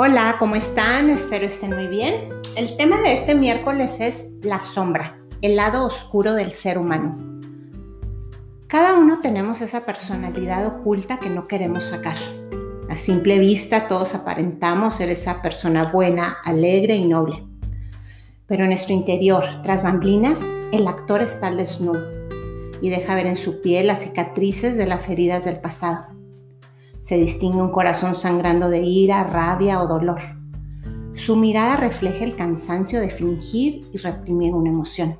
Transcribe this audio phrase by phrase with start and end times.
[0.00, 1.10] Hola, ¿cómo están?
[1.10, 2.28] Espero estén muy bien.
[2.56, 7.18] El tema de este miércoles es la sombra, el lado oscuro del ser humano.
[8.68, 12.16] Cada uno tenemos esa personalidad oculta que no queremos sacar.
[12.88, 17.44] A simple vista todos aparentamos ser esa persona buena, alegre y noble.
[18.46, 22.06] Pero en nuestro interior, tras bamblinas, el actor está al desnudo
[22.80, 26.17] y deja ver en su piel las cicatrices de las heridas del pasado
[27.08, 30.20] se distingue un corazón sangrando de ira, rabia o dolor.
[31.14, 35.18] Su mirada refleja el cansancio de fingir y reprimir una emoción.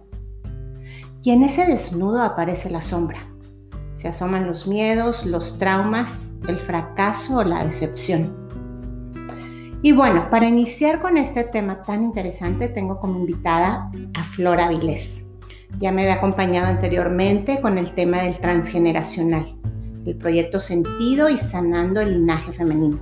[1.22, 3.20] Y en ese desnudo aparece la sombra.
[3.94, 8.36] Se asoman los miedos, los traumas, el fracaso o la decepción.
[9.80, 15.30] Y bueno, para iniciar con este tema tan interesante, tengo como invitada a Flora Vilés.
[15.80, 19.58] Ya me había acompañado anteriormente con el tema del transgeneracional
[20.06, 23.00] el proyecto Sentido y Sanando el Linaje Femenino.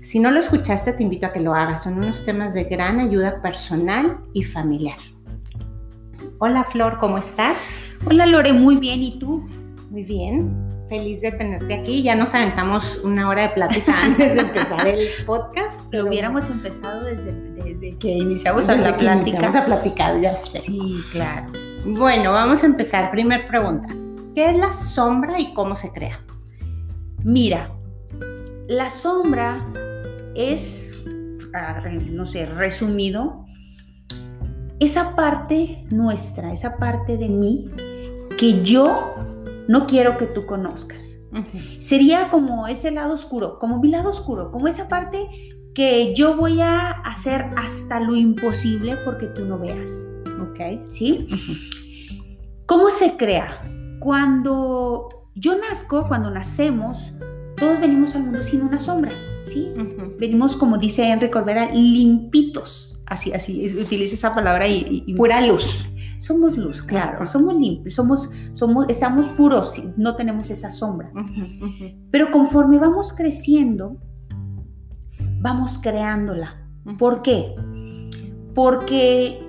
[0.00, 1.84] Si no lo escuchaste, te invito a que lo hagas.
[1.84, 4.98] Son unos temas de gran ayuda personal y familiar.
[6.38, 7.82] Hola Flor, ¿cómo estás?
[8.06, 9.02] Hola Lore, muy bien.
[9.02, 9.48] ¿Y tú?
[9.88, 10.54] Muy bien.
[10.90, 12.02] Feliz de tenerte aquí.
[12.02, 15.90] Ya nos aventamos una hora de plática antes de empezar el podcast.
[15.90, 19.40] Lo hubiéramos empezado desde, desde que iniciamos a la plática.
[19.40, 20.60] Vamos a platicar, ya sé.
[20.60, 21.50] Sí, claro.
[21.86, 23.10] Bueno, vamos a empezar.
[23.10, 23.88] Primer pregunta.
[24.34, 26.20] ¿Qué es la sombra y cómo se crea?
[27.22, 27.70] Mira,
[28.66, 29.72] la sombra
[30.34, 30.92] es,
[32.10, 33.44] no sé, resumido,
[34.80, 37.70] esa parte nuestra, esa parte de mí
[38.36, 39.14] que yo
[39.68, 41.16] no quiero que tú conozcas.
[41.78, 45.28] Sería como ese lado oscuro, como mi lado oscuro, como esa parte
[45.74, 50.08] que yo voy a hacer hasta lo imposible porque tú no veas.
[50.40, 50.88] ¿Ok?
[50.88, 51.28] ¿Sí?
[52.66, 53.60] ¿Cómo se crea?
[54.04, 57.14] Cuando yo nazco, cuando nacemos,
[57.56, 59.10] todos venimos al mundo sin una sombra,
[59.46, 59.72] ¿sí?
[60.20, 63.00] Venimos, como dice Enrique Corbera, limpitos.
[63.06, 65.86] Así, así, utiliza esa palabra y, Pura luz.
[66.18, 71.10] Somos luz, claro, somos limpios, somos, somos, estamos puros, no tenemos esa sombra.
[72.10, 73.96] Pero conforme vamos creciendo,
[75.40, 76.62] vamos creándola.
[76.98, 77.54] ¿Por qué?
[78.54, 79.42] Porque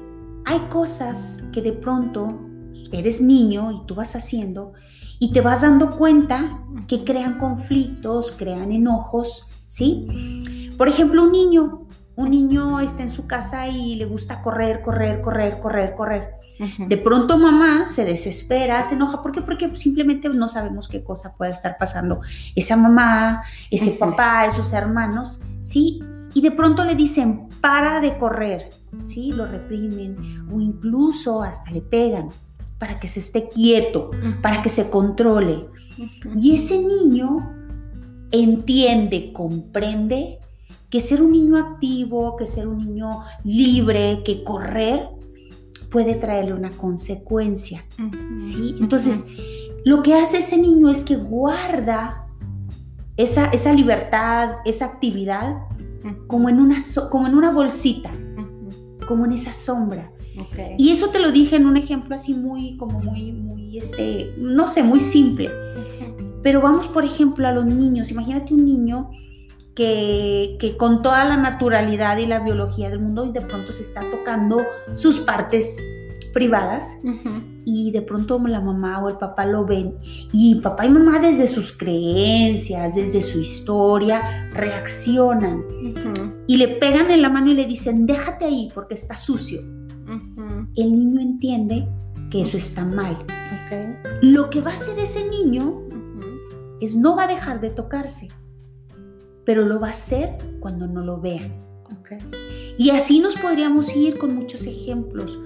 [0.45, 2.44] hay cosas que de pronto
[2.91, 4.73] eres niño y tú vas haciendo
[5.19, 10.73] y te vas dando cuenta que crean conflictos, crean enojos, ¿sí?
[10.77, 15.21] Por ejemplo, un niño, un niño está en su casa y le gusta correr, correr,
[15.21, 16.35] correr, correr, correr.
[16.79, 19.21] De pronto mamá se desespera, se enoja.
[19.21, 19.41] ¿Por qué?
[19.41, 22.21] Porque simplemente no sabemos qué cosa puede estar pasando.
[22.55, 25.99] Esa mamá, ese papá, esos hermanos, ¿sí?
[26.33, 28.69] Y de pronto le dicen, para de correr,
[29.03, 29.31] ¿sí?
[29.33, 32.29] Lo reprimen o incluso hasta le pegan
[32.85, 34.11] para que se esté quieto,
[34.43, 35.65] para que se controle.
[36.35, 37.51] Y ese niño
[38.29, 40.37] entiende, comprende
[40.91, 45.09] que ser un niño activo, que ser un niño libre, que correr
[45.89, 47.83] puede traerle una consecuencia.
[48.37, 48.75] ¿sí?
[48.79, 49.25] Entonces,
[49.83, 52.27] lo que hace ese niño es que guarda
[53.17, 55.57] esa, esa libertad, esa actividad,
[56.27, 56.77] como en, una,
[57.09, 58.11] como en una bolsita,
[59.07, 60.11] como en esa sombra.
[60.77, 64.67] Y eso te lo dije en un ejemplo así muy, como muy, muy, este, no
[64.67, 65.49] sé, muy simple.
[66.43, 68.11] Pero vamos, por ejemplo, a los niños.
[68.11, 69.09] Imagínate un niño
[69.73, 73.83] que, que, con toda la naturalidad y la biología del mundo y de pronto se
[73.83, 74.61] está tocando
[74.95, 75.81] sus partes
[76.33, 76.99] privadas
[77.63, 79.95] y de pronto la mamá o el papá lo ven.
[80.33, 85.63] Y papá y mamá desde sus creencias, desde su historia, reaccionan.
[86.45, 89.63] Y le pegan en la mano y le dicen, déjate ahí porque está sucio
[90.75, 91.87] el niño entiende
[92.29, 93.17] que eso está mal.
[94.21, 95.81] Lo que va a hacer ese niño
[96.81, 98.27] es no va a dejar de tocarse,
[99.45, 101.65] pero lo va a hacer cuando no lo vean.
[102.77, 105.39] Y así nos podríamos ir con muchos ejemplos,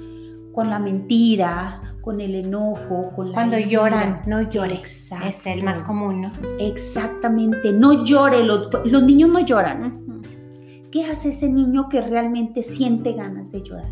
[0.53, 4.81] con la mentira, con el enojo, con Cuando lloran, no llore.
[4.83, 6.31] Es el más común, ¿no?
[6.59, 8.69] Exactamente, no llore, los,
[9.03, 10.23] niños no lloran.
[10.91, 13.91] ¿Qué hace ese niño que realmente siente ganas de llorar?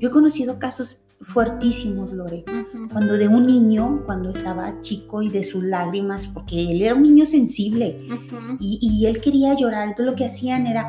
[0.00, 2.44] Yo he conocido casos fuertísimos, Lore,
[2.92, 7.02] cuando de un niño, cuando estaba chico y de sus lágrimas, porque él era un
[7.02, 8.00] niño sensible
[8.60, 10.88] y, él quería llorar, entonces lo que hacían era,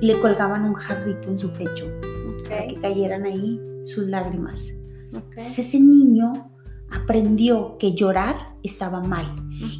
[0.00, 1.86] le colgaban un jarrito en su pecho
[2.48, 4.72] para que cayeran ahí sus lágrimas.
[5.12, 6.32] Entonces ese niño
[6.90, 9.26] aprendió que llorar estaba mal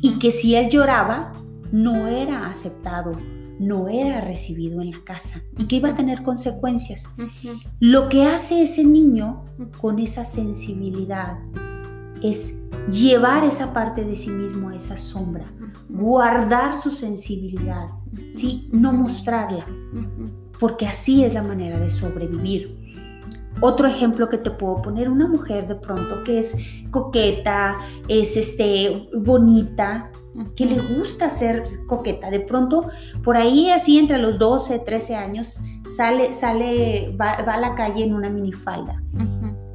[0.03, 1.33] y que si él lloraba
[1.73, 3.13] no era aceptado
[3.61, 7.11] no era recibido en la casa y que iba a tener consecuencias.
[7.79, 9.45] Lo que hace ese niño
[9.83, 11.39] con esa sensibilidad
[12.23, 15.45] es llevar esa parte de sí mismo a esa sombra,
[15.91, 17.91] guardar su sensibilidad,
[18.33, 18.67] ¿sí?
[18.73, 19.67] No mostrarla,
[20.59, 22.79] porque así es la manera de sobrevivir.
[23.61, 26.57] Otro ejemplo que te puedo poner, una mujer de pronto que es
[26.91, 27.77] coqueta,
[28.09, 30.11] es este, bonita,
[30.57, 32.31] que le gusta ser coqueta.
[32.31, 32.89] De pronto,
[33.23, 38.15] por ahí así entre los 12, 13 años, sale, sale, va, a la calle en
[38.15, 39.03] una minifalda.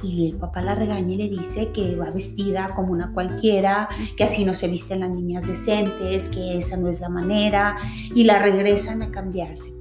[0.02, 4.24] Y el papá la regaña y le dice que va vestida como una cualquiera, que
[4.24, 7.76] así no se visten las niñas decentes, que esa no es la manera,
[8.14, 9.72] y la regresan a cambiarse.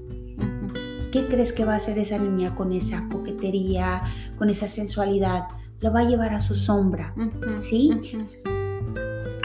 [1.12, 4.04] ¿Qué crees que va a hacer esa niña con esa coquetería,
[4.38, 5.44] con esa sensualidad?
[5.80, 7.14] Lo va a llevar a su sombra,
[7.58, 7.92] ¿sí?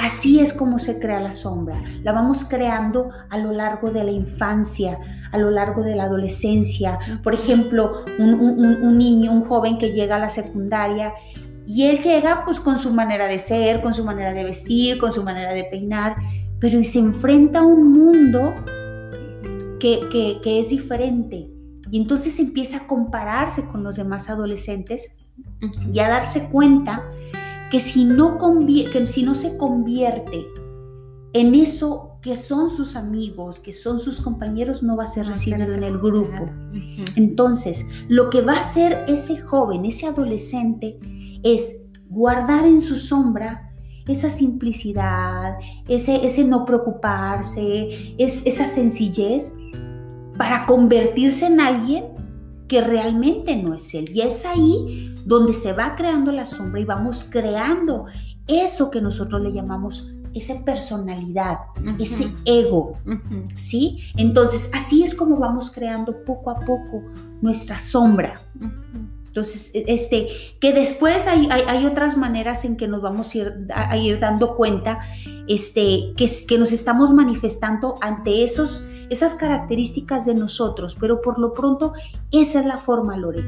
[0.00, 1.74] Así es como se crea la sombra.
[2.02, 4.98] La vamos creando a lo largo de la infancia,
[5.30, 6.98] a lo largo de la adolescencia.
[7.22, 11.12] Por ejemplo, un, niño, un joven que llega a la secundaria
[11.66, 15.12] y él llega pues con su manera de ser, con su manera de vestir, con
[15.12, 16.16] su manera de peinar,
[16.58, 18.54] pero se enfrenta a un mundo
[19.78, 21.50] que, que es diferente.
[21.90, 25.14] Y entonces empieza a compararse con los demás adolescentes
[25.92, 27.04] y a darse cuenta
[27.70, 28.38] que si no,
[28.92, 30.46] que si no se convierte
[31.32, 35.72] en eso que son sus amigos, que son sus compañeros, no va a ser recibido
[35.72, 36.46] en el grupo.
[37.16, 40.98] Entonces, lo que va a hacer ese joven, ese adolescente,
[41.42, 43.72] es guardar en su sombra
[44.06, 45.56] esa simplicidad,
[45.88, 49.54] ese, ese no preocuparse, es, esa sencillez
[50.36, 52.04] para convertirse en alguien
[52.70, 54.08] que realmente no es él.
[54.14, 58.06] Y es ahí donde se va creando la sombra y vamos creando
[58.46, 61.58] eso que nosotros le llamamos esa personalidad,
[61.98, 62.92] ese ego,
[63.56, 63.98] ¿sí?
[64.16, 67.02] Entonces, así es como vamos creando poco a poco
[67.42, 68.40] nuestra sombra.
[69.26, 70.28] Entonces, e, este,
[70.60, 74.54] que después hay, hay, otras maneras en que nos vamos a ir, a ir dando
[74.54, 75.00] cuenta
[75.48, 81.52] este, que, que nos estamos manifestando ante esos esas características de nosotros, pero por lo
[81.52, 81.92] pronto
[82.30, 83.44] esa es la forma, Lore.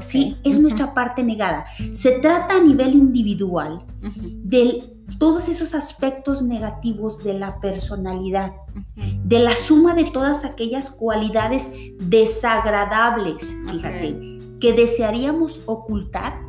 [0.00, 0.36] ¿sí?
[0.44, 1.66] Es nuestra parte negada.
[1.92, 4.82] Se trata a nivel individual de
[5.18, 8.52] todos esos aspectos negativos de la personalidad,
[8.96, 16.40] de la suma de todas aquellas cualidades desagradables, fíjate, que desearíamos ocultar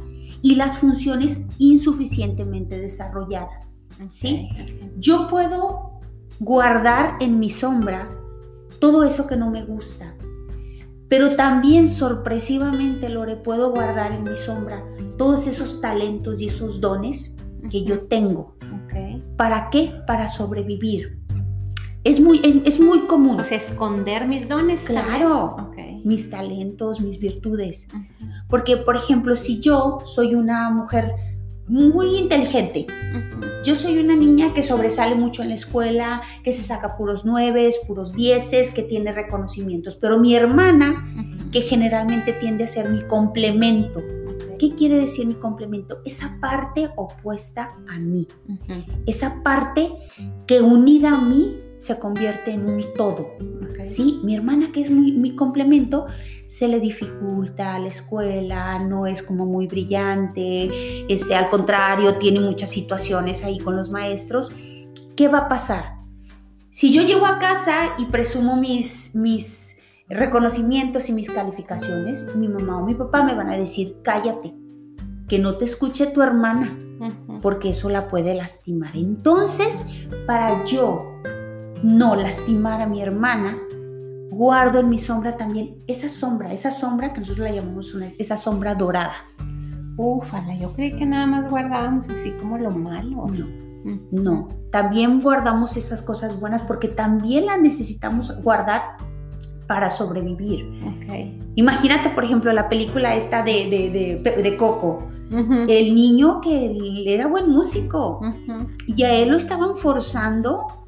[0.41, 3.77] y las funciones insuficientemente desarrolladas.
[4.09, 4.49] ¿sí?
[4.97, 5.99] Yo puedo
[6.39, 8.09] guardar en mi sombra
[8.85, 10.13] todo eso que no me gusta.
[11.09, 14.83] Pero también sorpresivamente, Lore, puedo guardar en mi sombra
[15.17, 17.35] todos esos talentos y esos dones
[17.71, 18.55] que yo tengo.
[19.37, 19.91] ¿Para qué?
[20.05, 21.19] Para sobrevivir.
[22.03, 23.39] Es muy, es, muy común.
[23.39, 24.83] O sea, esconder mis dones.
[24.85, 25.71] Claro.
[26.03, 27.87] Mis talentos, mis virtudes.
[28.47, 31.11] Porque, por ejemplo, si yo soy una mujer
[31.67, 32.85] muy inteligente.
[33.63, 37.79] Yo soy una niña que sobresale mucho en la escuela, que se saca puros nueves,
[37.87, 39.95] puros dieces, que tiene reconocimientos.
[39.95, 41.03] Pero mi hermana,
[41.51, 44.03] que generalmente tiende a ser mi complemento.
[44.59, 45.99] ¿Qué quiere decir mi complemento?
[46.05, 48.27] Esa parte opuesta a mí.
[49.05, 49.91] Esa parte
[50.45, 53.33] que unida a mí se convierte en un todo.
[53.85, 54.19] ¿sí?
[54.23, 56.07] Mi hermana, que es muy, mi complemento,
[56.47, 62.71] se le dificulta la escuela, no es como muy brillante, este, al contrario, tiene muchas
[62.71, 64.51] situaciones ahí con los maestros.
[65.15, 65.95] ¿Qué va a pasar?
[66.71, 69.77] Si yo llego a casa y presumo mis, mis
[70.09, 74.53] reconocimientos y mis calificaciones, mi mamá o mi papá me van a decir, cállate,
[75.27, 76.77] que no te escuche tu hermana,
[77.41, 78.95] porque eso la puede lastimar.
[78.95, 79.85] Entonces,
[80.27, 81.14] para yo
[81.83, 83.57] no lastimar a mi hermana,
[84.31, 88.37] guardo en mi sombra también esa sombra, esa sombra que nosotros la llamamos una, esa
[88.37, 89.15] sombra dorada.
[89.97, 93.27] Ufala, yo creí que nada más guardábamos así como lo malo.
[93.27, 93.47] No,
[94.11, 94.47] no.
[94.71, 98.97] También guardamos esas cosas buenas porque también las necesitamos guardar
[99.67, 100.65] para sobrevivir.
[100.97, 101.39] Okay.
[101.55, 105.07] Imagínate, por ejemplo, la película esta de, de, Coco.
[105.31, 108.21] El niño que era buen músico
[108.85, 110.84] y a él lo estaban forzando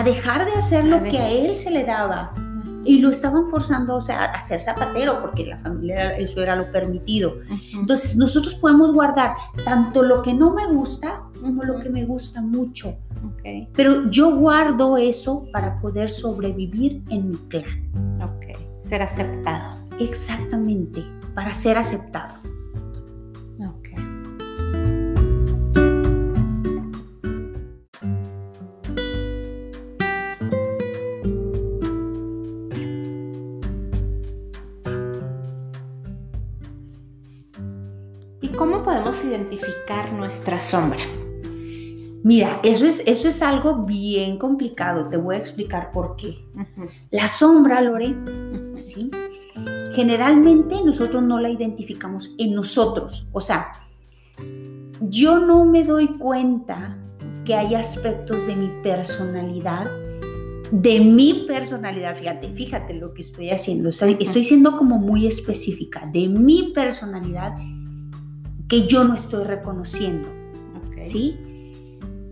[0.00, 2.32] a dejar de hacer lo que a él se le daba.
[2.82, 6.72] Y lo estaban forzando o sea, a ser zapatero, porque la familia eso era lo
[6.72, 7.34] permitido.
[7.74, 9.34] Entonces, nosotros podemos guardar
[9.66, 12.96] tanto lo que no me gusta como lo que me gusta mucho.
[13.34, 13.68] Okay.
[13.74, 17.90] Pero yo guardo eso para poder sobrevivir en mi clan.
[18.78, 19.76] Ser aceptado.
[19.98, 21.04] Exactamente,
[21.34, 22.32] para ser aceptado.
[39.10, 41.00] ¿Cómo podemos identificar nuestra sombra?
[42.22, 45.08] Mira, eso es, eso es algo bien complicado.
[45.08, 46.44] Te voy a explicar por qué.
[47.10, 48.14] La sombra, Lore,
[48.76, 49.10] ¿sí?
[49.96, 53.26] generalmente nosotros no la identificamos en nosotros.
[53.32, 53.72] O sea,
[55.00, 56.96] yo no me doy cuenta
[57.44, 59.90] que hay aspectos de mi personalidad,
[60.70, 66.08] de mi personalidad, fíjate, fíjate lo que estoy haciendo, estoy, estoy siendo como muy específica,
[66.12, 67.56] de mi personalidad
[68.70, 70.28] que yo no estoy reconociendo.
[70.96, 71.38] ¿Sí?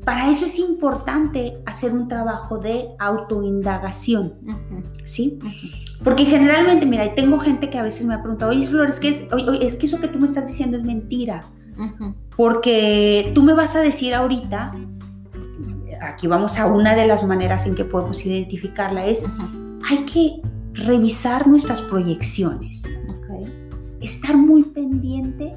[0.04, 4.34] Para eso es importante hacer un trabajo de autoindagación,
[5.04, 5.38] ¿sí?
[6.02, 9.26] Porque generalmente, mira, tengo gente que a veces me ha preguntado, oye, Flores, es,
[9.60, 11.44] es que eso que tú me estás diciendo es mentira.
[12.36, 14.72] Porque tú me vas a decir ahorita,
[16.00, 19.28] aquí vamos a una de las maneras en que podemos identificarla, es
[19.90, 20.40] hay que
[20.72, 22.82] revisar nuestras proyecciones.
[24.00, 25.56] Estar muy pendiente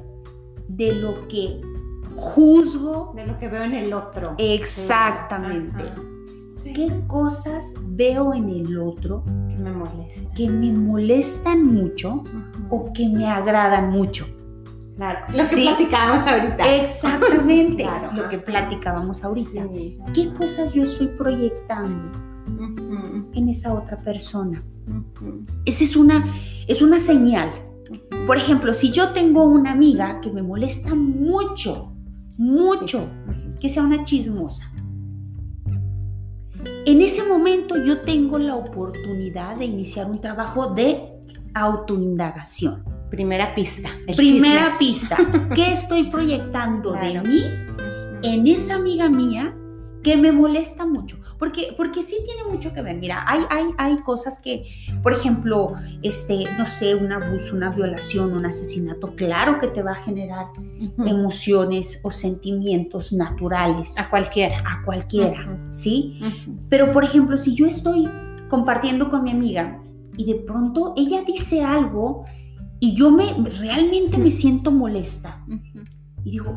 [0.68, 1.60] de lo que
[2.14, 3.12] juzgo.
[3.14, 4.34] De lo que veo en el otro.
[4.38, 5.84] Exactamente.
[6.64, 12.24] ¿Qué cosas veo en el otro que me molestan, que me molestan mucho
[12.70, 14.26] o que me agradan mucho?
[14.96, 16.76] Claro, lo que platicábamos ahorita.
[16.76, 19.66] Exactamente, lo que platicábamos ahorita.
[20.14, 22.12] ¿Qué cosas yo estoy proyectando
[23.34, 24.62] en esa otra persona?
[25.64, 26.24] Esa es una,
[26.68, 27.50] es una señal.
[28.26, 31.92] Por ejemplo, si yo tengo una amiga que me molesta mucho,
[32.36, 33.08] mucho,
[33.60, 34.72] que sea una chismosa,
[36.84, 41.00] en ese momento yo tengo la oportunidad de iniciar un trabajo de
[41.54, 42.84] autoindagación.
[43.10, 43.90] Primera pista.
[44.16, 45.16] Primera pista.
[45.54, 47.42] ¿Qué estoy proyectando de mí
[48.22, 49.54] en esa amiga mía
[50.02, 51.21] que me molesta mucho?
[51.42, 52.98] Porque, porque sí tiene mucho que ver.
[52.98, 54.64] Mira, hay, hay, hay cosas que,
[55.02, 59.90] por ejemplo, este, no sé, un abuso, una violación, un asesinato, claro que te va
[59.90, 60.46] a generar
[61.04, 63.98] emociones o sentimientos naturales.
[63.98, 64.56] A cualquiera.
[64.58, 66.20] A cualquiera, ¿sí?
[66.68, 68.08] Pero, por ejemplo, si yo estoy
[68.48, 69.82] compartiendo con mi amiga
[70.16, 72.24] y de pronto ella dice algo
[72.78, 75.44] y yo me realmente me siento molesta.
[76.24, 76.56] Y digo,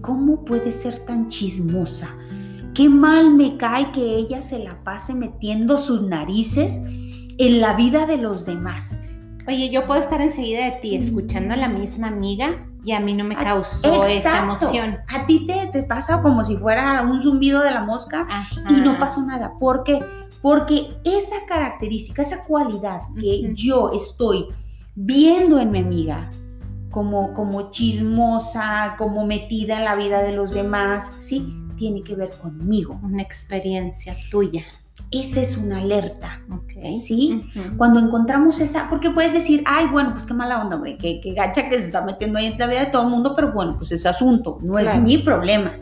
[0.00, 2.08] ¿cómo puede ser tan chismosa?
[2.76, 6.82] Qué mal me cae que ella se la pase metiendo sus narices
[7.38, 9.00] en la vida de los demás.
[9.48, 13.14] Oye, yo puedo estar enseguida de ti escuchando a la misma amiga y a mí
[13.14, 14.98] no me causó esa emoción.
[15.08, 18.26] A ti te, te, pasa como si fuera un zumbido de la mosca
[18.68, 19.54] y no pasó nada.
[19.58, 19.98] ¿Por qué?
[20.42, 24.48] Porque esa característica, esa cualidad que yo estoy
[24.94, 26.28] viendo en mi amiga
[26.90, 31.65] como, como chismosa, como metida en la vida de los demás, ¿sí?
[31.76, 32.98] Tiene que ver conmigo.
[33.02, 34.64] Una experiencia tuya.
[35.10, 36.42] Esa es una alerta,
[36.96, 37.48] ¿sí?
[37.76, 41.68] Cuando encontramos esa, porque puedes decir, ay, bueno, pues qué mala onda, hombre, qué, gacha
[41.68, 43.92] que se está metiendo ahí en la vida de todo el mundo, pero bueno, pues
[43.92, 45.78] ese asunto, no es mi problema.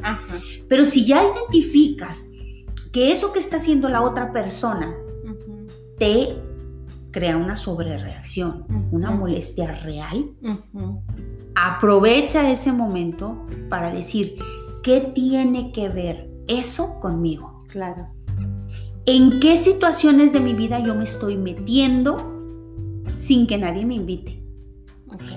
[0.69, 2.29] Pero si ya identificas
[2.93, 4.95] que eso que está haciendo la otra persona
[5.99, 6.37] te
[7.11, 10.33] crea una sobrereacción, una molestia real,
[11.55, 14.37] aprovecha ese momento para decir,
[14.85, 17.65] ¿qué tiene que ver eso conmigo?
[17.69, 18.07] Claro.
[19.07, 22.17] ¿En qué situaciones de mi vida yo me estoy metiendo
[23.17, 24.43] sin que nadie me invite?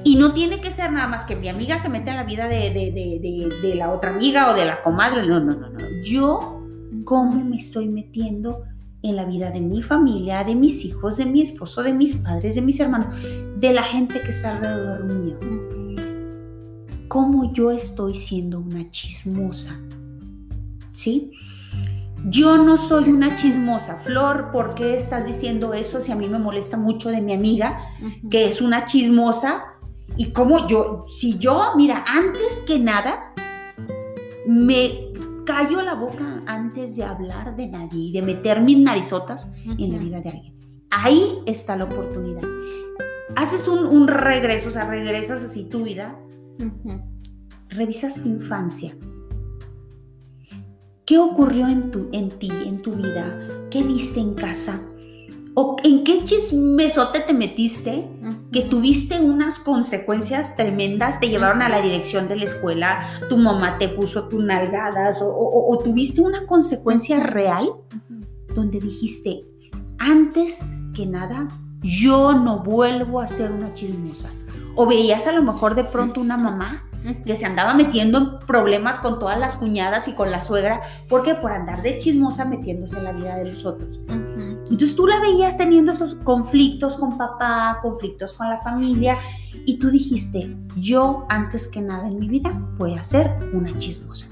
[0.03, 2.47] Y no tiene que ser nada más que mi amiga se mete en la vida
[2.47, 5.25] de, de, la otra amiga o de la comadre.
[5.25, 5.79] No, no, no, no.
[6.03, 6.61] Yo,
[7.05, 8.63] ¿cómo me estoy metiendo
[9.03, 12.55] en la vida de mi familia, de mis hijos, de mi esposo, de mis padres,
[12.55, 13.15] de mis hermanos,
[13.57, 15.66] de la gente que está alrededor mío.
[17.07, 19.79] ¿Cómo yo estoy siendo una chismosa?
[20.91, 21.31] ¿Sí?
[22.25, 23.95] Yo no soy una chismosa.
[23.97, 27.79] Flor, ¿por qué estás diciendo eso si a mí me molesta mucho de mi amiga,
[28.29, 29.63] que es una chismosa?
[30.17, 33.33] Y como yo, si yo, mira, antes que nada,
[34.47, 35.07] me
[35.45, 39.97] callo la boca antes de hablar de nadie y de meter mis narizotas en la
[39.97, 40.53] vida de alguien.
[40.89, 42.43] Ahí está la oportunidad.
[43.35, 46.17] Haces un, regreso, o sea, regresas así tu vida,
[47.69, 48.95] revisas tu infancia.
[51.05, 53.39] ¿Qué ocurrió en, tu, en ti, en tu vida?
[53.71, 54.81] ¿Qué viste en casa?
[55.59, 58.07] ¿O en qué chismesote te metiste
[58.51, 61.19] que tuviste unas consecuencias tremendas?
[61.19, 65.79] Te llevaron a la dirección de la escuela, tu mamá te puso tus nalgadas o,
[65.83, 67.71] tuviste una consecuencia real
[68.53, 69.45] donde dijiste,
[69.97, 71.47] antes que nada,
[71.81, 74.29] yo no vuelvo a ser una chismosa.
[74.77, 76.83] O veías a lo mejor de pronto una mamá
[77.25, 81.35] que se andaba metiendo en problemas con todas las cuñadas y con la suegra, porque
[81.35, 83.99] por andar de chismosa metiéndose en la vida de los otros.
[84.09, 89.15] Entonces tú la veías teniendo esos conflictos con papá, conflictos con la familia,
[89.65, 94.27] y tú dijiste, yo antes que nada en mi vida voy a ser una chismosa.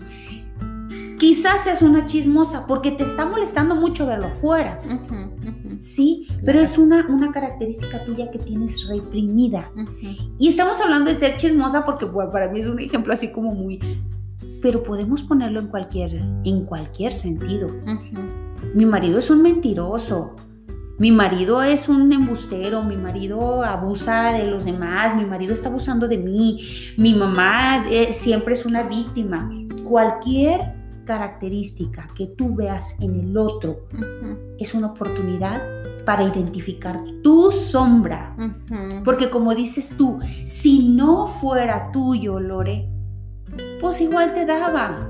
[1.17, 4.79] Quizás seas una chismosa porque te está molestando mucho verlo afuera.
[5.85, 9.71] Sí, pero es una, una característica tuya que tienes reprimida.
[10.39, 13.79] Y estamos hablando de ser chismosa porque para mí es un ejemplo así como muy...
[14.63, 17.69] Pero podemos ponerlo en cualquier, en cualquier sentido.
[18.73, 20.35] Mi marido es un mentiroso.
[20.97, 26.07] Mi marido es un embustero, mi marido abusa de los demás, mi marido está abusando
[26.07, 26.61] de mí,
[26.97, 29.51] mi mamá eh, siempre es una víctima.
[29.83, 30.73] Cualquier
[31.05, 33.85] característica que tú veas en el otro
[34.59, 35.61] es una oportunidad
[36.05, 38.35] para identificar tu sombra.
[39.03, 42.89] Porque como dices tú, si no fuera tuyo, Lore,
[43.79, 45.09] pues igual te daba.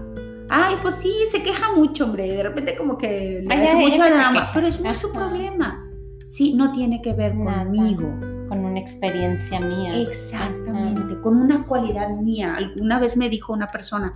[0.49, 2.27] Ay, pues sí, se queja mucho, hombre.
[2.27, 5.83] De repente como que le hace mucho drama, pero es muy su problema.
[6.27, 8.07] Sí, no tiene que ver conmigo.
[8.47, 9.99] Con una experiencia mía.
[9.99, 12.53] Exactamente, con una cualidad mía.
[12.55, 14.13] Alguna vez me dijo una persona,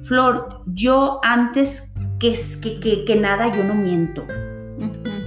[0.00, 4.24] Flor, yo antes que, que, que, nada, yo no miento.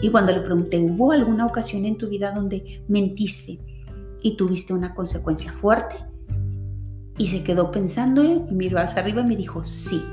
[0.02, 3.60] Y cuando le pregunté, ¿hubo alguna ocasión en tu vida donde mentiste
[4.22, 5.96] y tuviste una consecuencia fuerte?
[7.18, 10.04] Y se quedó pensando y miró hacia arriba y me dijo, sí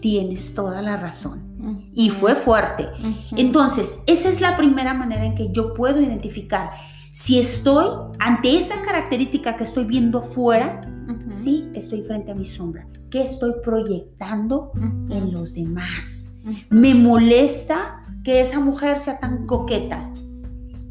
[0.00, 1.50] tienes toda la razón.
[1.94, 2.88] Y fue fuerte.
[3.32, 6.70] Entonces, esa es la primera manera en que yo puedo identificar
[7.12, 7.86] si estoy
[8.18, 10.80] ante esa característica que estoy viendo afuera,
[11.28, 12.86] sí, estoy frente a mi sombra.
[13.10, 14.72] ¿Qué estoy proyectando
[15.10, 16.36] en los demás?
[16.68, 20.12] Me molesta que esa mujer sea tan coqueta.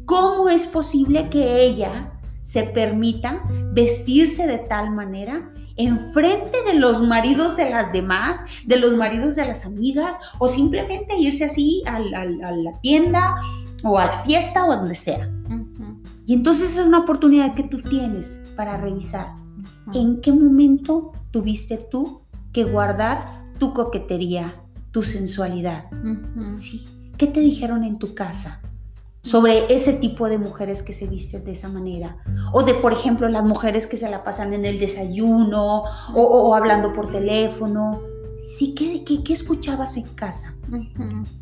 [0.04, 2.12] ¿Cómo es posible que ella
[2.42, 8.94] se permita vestirse de tal manera enfrente de los maridos de las demás, de los
[8.96, 13.36] maridos de las amigas, o simplemente irse así a, la tienda
[13.82, 15.30] o a la fiesta o donde sea.
[16.26, 19.34] Y entonces es una oportunidad que tú tienes para revisar
[19.94, 22.22] en qué momento tuviste tú
[22.52, 23.24] que guardar
[23.58, 24.54] tu coquetería,
[24.90, 25.86] tu sensualidad.
[26.56, 26.84] ¿Sí?
[27.16, 28.60] ¿Qué te dijeron en tu casa?
[29.22, 32.16] sobre ese tipo de mujeres que se visten de esa manera.
[32.52, 36.92] O de, por ejemplo, las mujeres que se la pasan en el desayuno o, hablando
[36.92, 38.00] por teléfono.
[38.42, 40.56] Sí, ¿qué, qué, escuchabas en casa?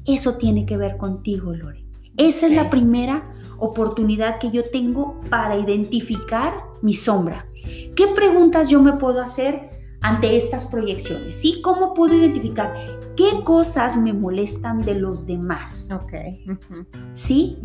[0.04, 1.84] Eso tiene que ver contigo, Lore.
[2.16, 7.46] Esa es la primera oportunidad que yo tengo para identificar mi sombra.
[7.94, 11.34] ¿Qué preguntas yo me puedo hacer ante estas proyecciones?
[11.34, 11.60] ¿Sí?
[11.62, 12.74] ¿Cómo puedo identificar
[13.16, 15.88] qué cosas me molestan de los demás?
[15.92, 16.12] Ok.
[17.14, 17.58] ¿Sí?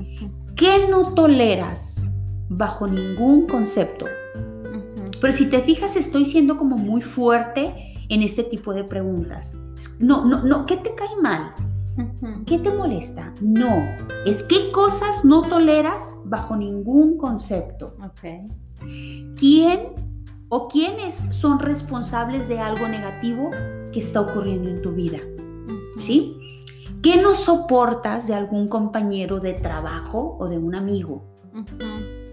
[0.55, 2.05] ¿Qué no toleras
[2.49, 4.05] bajo ningún concepto?
[5.21, 9.53] Pero si te fijas, estoy siendo como muy fuerte en este tipo de preguntas.
[9.99, 11.53] No, no, no, ¿qué te cae mal?
[12.45, 13.33] ¿Qué te molesta?
[13.39, 13.83] No,
[14.25, 17.95] es qué cosas no toleras bajo ningún concepto.
[18.11, 18.47] Okay.
[19.37, 20.12] ¿Quién
[20.55, 23.49] o quiénes son responsables de algo negativo
[23.91, 25.17] que está ocurriendo en tu vida.
[25.97, 26.37] ¿Sí?
[27.01, 31.25] ¿Qué no soportas de algún compañero de trabajo o de un amigo?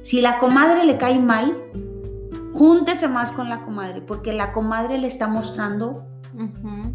[0.03, 1.57] Si la comadre le cae mal,
[2.53, 6.05] júntese más con la comadre, porque la comadre le está mostrando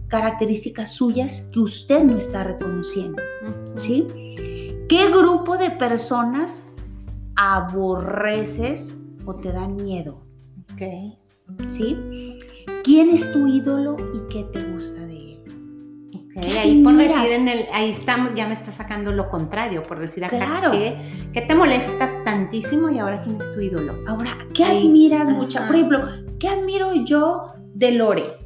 [0.07, 3.23] características suyas que usted no está reconociendo.
[3.77, 4.05] ¿Sí?
[4.87, 6.67] ¿Qué grupo de personas
[7.35, 10.24] aborreces o te dan miedo?
[10.75, 10.81] Ok.
[11.69, 11.97] ¿Sí?
[12.83, 15.39] ¿Quién es tu ídolo y qué te gusta de él?
[16.13, 19.99] Ok, ahí por decir en el, ahí está, ya me está sacando lo contrario, por
[19.99, 20.71] decir acá, claro.
[20.71, 24.03] ¿qué, te molesta tantísimo y ahora quién es tu ídolo?
[24.05, 25.59] Ahora, ¿qué admiras mucho?
[25.65, 25.99] Por ejemplo,
[26.39, 28.37] ¿qué admiro yo de Lore?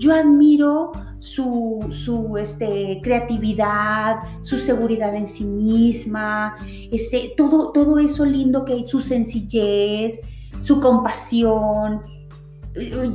[0.00, 6.56] Yo admiro su, su este, creatividad, su seguridad en sí misma,
[6.90, 10.20] este, todo, todo eso lindo que hay, su sencillez,
[10.60, 12.02] su compasión,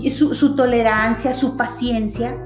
[0.10, 2.38] su, tolerancia, su paciencia.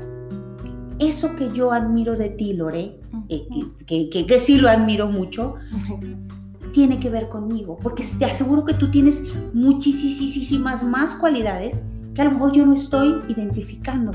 [1.00, 3.48] Eso que yo admiro de ti, Lore, eh,
[3.86, 5.56] que, que, sí lo admiro mucho,
[6.72, 11.84] tiene que ver conmigo, porque te aseguro que tú tienes muchísimas más cualidades
[12.18, 14.12] que a lo mejor yo no estoy identificando.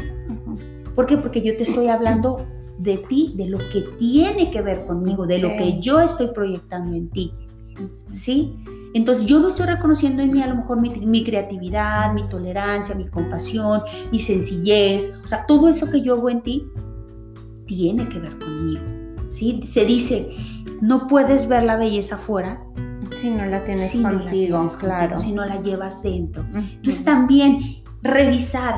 [0.97, 1.17] ¿Por qué?
[1.17, 2.45] Porque yo te estoy hablando
[2.79, 6.97] de ti, de lo que tiene que ver conmigo, de lo que yo estoy proyectando
[6.97, 7.33] en ti.
[8.11, 8.57] ¿Sí?
[8.95, 13.07] Entonces yo no estoy reconociendo en mí a lo mejor mi, creatividad, mi tolerancia, mi
[13.07, 16.67] compasión, mi sencillez, o sea, todo eso que yo hago en ti
[17.67, 18.83] tiene que ver conmigo.
[19.31, 19.63] ¿sí?
[19.65, 20.31] Se dice,
[20.81, 22.63] no puedes ver la belleza afuera
[23.21, 25.19] si no la tienes contigo, claro.
[25.19, 26.45] si no la llevas dentro.
[26.55, 27.61] Entonces también
[28.03, 28.75] revisar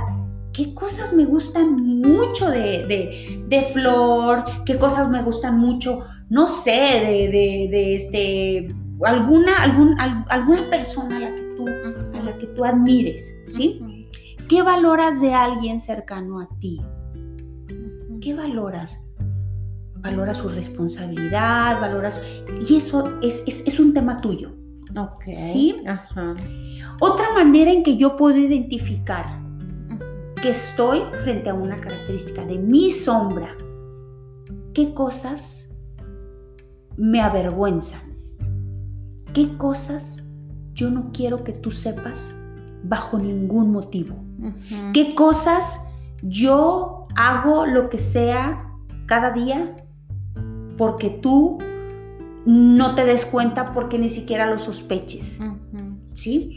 [0.53, 6.71] qué cosas me gustan mucho de, de, Flor, qué cosas me gustan mucho, no sé,
[6.71, 8.69] de, de este
[9.03, 14.07] alguna, algún, alguna persona a la que tú, a la que tú admires, ¿sí?
[14.49, 16.81] ¿Qué valoras de alguien cercano a ti?
[18.25, 18.99] ¿qué valoras?
[19.97, 22.23] Valoras su responsabilidad, valoras...
[22.67, 24.55] Y eso es, es, un tema tuyo.
[24.97, 25.25] Ok.
[25.31, 25.77] ¿Sí?
[25.87, 26.35] Ajá.
[27.01, 29.41] Otra manera en que yo puedo identificar
[30.41, 33.55] que estoy frente a una característica de mi sombra,
[34.73, 35.71] qué cosas
[36.97, 38.14] me avergüenzan,
[39.35, 40.25] qué cosas
[40.73, 42.35] yo no quiero que tú sepas
[42.83, 44.17] bajo ningún motivo,
[44.93, 45.87] qué cosas
[46.23, 48.71] yo hago lo que sea
[49.07, 49.77] cada día
[50.79, 51.59] porque tú
[52.47, 55.41] no te des cuenta porque ni siquiera lo sospeches.
[56.13, 56.57] ¿Sí?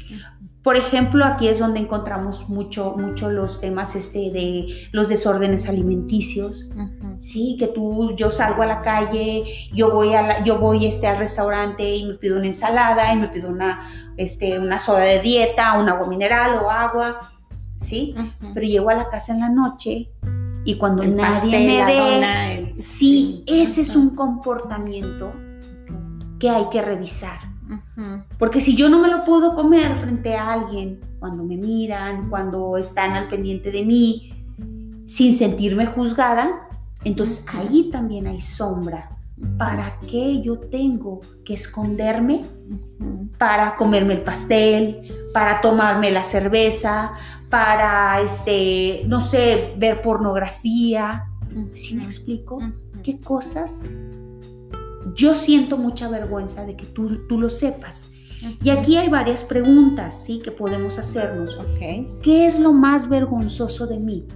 [0.67, 6.67] Por ejemplo, aquí es donde encontramos mucho, mucho los temas este, de los desórdenes alimenticios.
[7.19, 11.19] Sí, que tú, yo salgo a la calle, yo voy, a yo voy este, al
[11.19, 13.79] restaurante y me pido una ensalada y me pido una,
[14.17, 17.21] este, una soda de dieta, un agua mineral o agua,
[17.77, 18.13] ¿sí?
[18.53, 20.11] Pero llego a la casa en la noche
[20.65, 25.31] y cuando nadie me ve, sí, ese es un comportamiento
[26.39, 27.46] que hay que revisar.
[28.37, 32.77] Porque si yo no me lo puedo comer frente a alguien, cuando me miran, cuando
[32.77, 34.31] están al pendiente de mí,
[35.05, 36.67] sin sentirme juzgada,
[37.03, 39.11] entonces ahí también hay sombra.
[39.57, 42.43] ¿Para qué yo tengo que esconderme?
[43.37, 47.13] Para comerme el pastel, para tomarme la cerveza,
[47.49, 51.25] para, este, no sé, ver pornografía.
[51.75, 52.59] ¿Sí me explico?
[53.03, 53.83] ¿Qué cosas
[55.15, 58.11] yo siento mucha vergüenza de que tú, tú lo sepas.
[58.63, 60.39] Y aquí hay varias preguntas, ¿sí?
[60.39, 61.57] Que podemos hacernos.
[62.21, 64.27] ¿Qué es lo más vergonzoso de mí?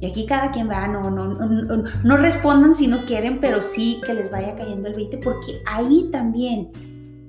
[0.00, 4.00] Y aquí cada quien va, no, no, no, no, respondan si no quieren, pero sí
[4.04, 6.70] que les vaya cayendo el 20, porque ahí también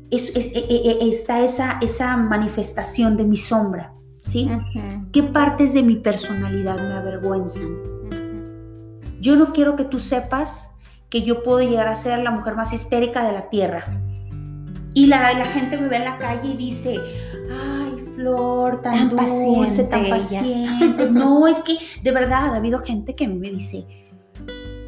[0.10, 4.50] es, e, e, e, está esa, esa manifestación de mi sombra, ¿sí?
[5.12, 7.68] ¿Qué partes de mi personalidad me avergüenzan?
[9.20, 10.71] Yo no quiero que tú sepas
[11.12, 13.84] que yo puedo llegar a ser la mujer más histérica de la tierra.
[14.94, 17.00] Y la, la gente me ve en la calle y dice,
[17.52, 21.10] ay, Flor, tan, dulce, tan paciente.
[21.12, 23.86] no, es que de verdad ha habido gente que me dice,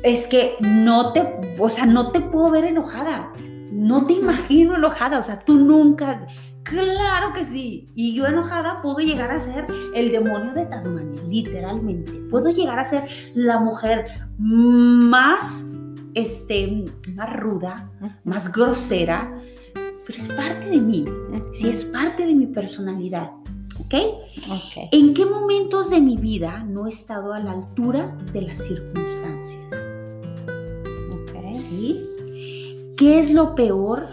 [0.01, 3.31] es que no te, o sea, no te puedo ver enojada.
[3.71, 6.27] No te imagino enojada, o sea, tú nunca,
[6.63, 7.89] Claro que sí.
[7.93, 12.13] Y yo enojada puedo llegar a ser el demonio de Tasmania, literalmente.
[12.29, 14.05] Puedo llegar a ser la mujer
[14.37, 15.69] más
[16.15, 17.91] este, más ruda,
[18.23, 19.41] más grosera,
[19.73, 21.05] pero es parte de mí,
[21.53, 23.31] sí, es parte de mi personalidad.
[23.79, 23.93] ¿ok?
[24.91, 29.73] ¿En qué momentos de mi vida no he estado a la altura de las circunstancias?
[31.29, 31.55] Okay.
[31.55, 32.05] ¿Sí?
[32.97, 34.07] ¿Qué es lo peor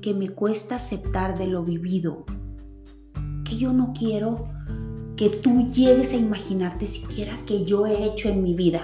[0.00, 2.24] que me cuesta aceptar de lo vivido?
[3.44, 4.48] Que yo no quiero
[5.16, 8.82] que tú llegues a imaginarte siquiera que yo he hecho en mi vida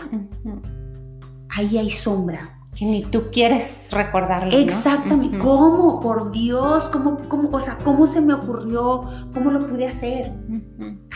[1.51, 2.55] ahí hay sombra.
[2.77, 4.57] Que ni tú quieres recordarlo.
[4.57, 5.39] Exactamente.
[5.39, 6.01] ¿Cómo?
[6.01, 9.05] Por Dios, ¿cómo, cómo, o sea, ¿cómo se me ocurrió?
[9.35, 10.33] ¿Cómo lo pude hacer?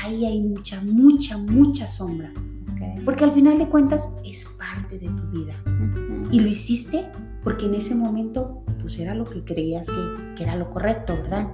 [0.03, 2.33] Ahí hay mucha, mucha, mucha sombra.
[3.05, 5.55] Porque al final de cuentas es parte de tu vida.
[6.31, 7.09] Y lo hiciste
[7.45, 11.49] porque en ese momento pues era lo que creías que, que era lo correcto, ¿verdad?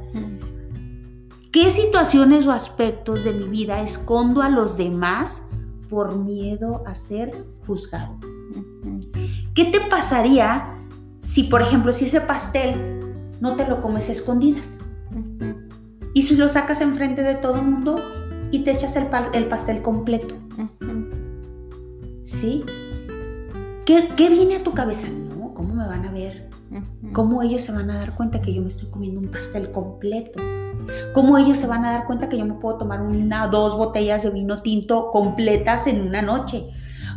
[1.52, 5.46] ¿Qué situaciones o aspectos de mi vida escondo a los demás
[5.88, 7.32] por miedo a ser
[7.66, 8.18] juzgado?
[9.58, 10.72] ¿Qué te pasaría
[11.18, 13.00] si, por ejemplo, si ese pastel
[13.40, 14.78] no te lo comes escondidas?
[16.14, 17.96] Y si lo sacas enfrente de todo el mundo
[18.52, 20.36] y te echas el, pastel completo.
[22.22, 22.64] ¿Sí?
[23.84, 25.08] ¿Qué, ¿Qué, viene a tu cabeza?
[25.08, 26.48] No, ¿cómo me van a ver?
[27.12, 30.40] ¿Cómo ellos se van a dar cuenta que yo me estoy comiendo un pastel completo?
[31.14, 33.76] ¿Cómo ellos se van a dar cuenta que yo me puedo tomar una o dos
[33.76, 36.64] botellas de vino tinto completas en una noche?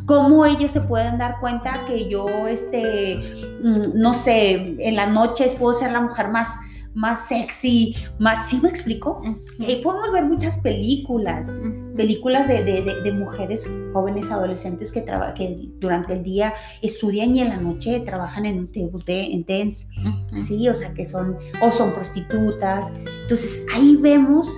[0.06, 3.18] Cómo ellos se pueden dar cuenta que yo, este,
[3.64, 6.60] mm, no sé, en las noches puedo ser la mujer más
[6.94, 9.22] más sexy, más, ¿sí me explico?
[9.58, 11.62] Y ahí podemos ver muchas películas,
[11.96, 18.02] películas de, mujeres jóvenes, adolescentes que, que durante el día estudian y en la noche
[18.02, 19.88] trabajan en un table en dance,
[20.36, 20.68] ¿sí?
[20.70, 22.92] O sea, que son, o son prostitutas.
[23.22, 24.50] Entonces ahí vemos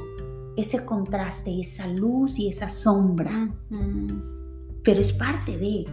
[0.56, 3.52] ese contraste, esa luz y esa sombra
[4.84, 5.86] pero es parte de...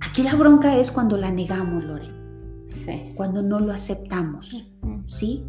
[0.00, 2.08] Aquí la bronca es cuando la negamos, Lore.
[2.66, 3.12] Sí.
[3.14, 4.66] Cuando no lo aceptamos,
[5.04, 5.44] ¿sí?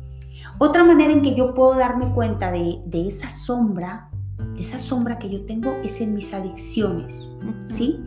[0.59, 4.09] Otra manera en que yo puedo darme cuenta de, de esa sombra,
[4.55, 7.27] de esa sombra que yo tengo, es en mis adicciones,
[7.65, 7.97] ¿sí?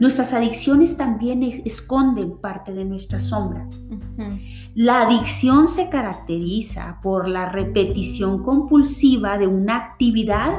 [0.00, 3.68] Nuestras adicciones también esconden parte de nuestra sombra.
[4.74, 10.52] La adicción se caracteriza por la repetición compulsiva de una actividad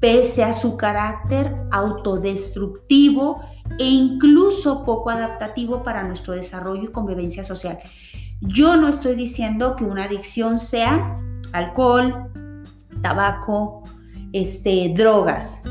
[0.00, 3.42] pese a su carácter autodestructivo
[3.78, 7.78] e incluso poco adaptativo para nuestro desarrollo y convivencia social.
[8.40, 11.18] Yo no estoy diciendo que una adicción sea
[11.52, 12.32] alcohol,
[13.02, 13.82] tabaco,
[14.32, 15.62] este, drogas.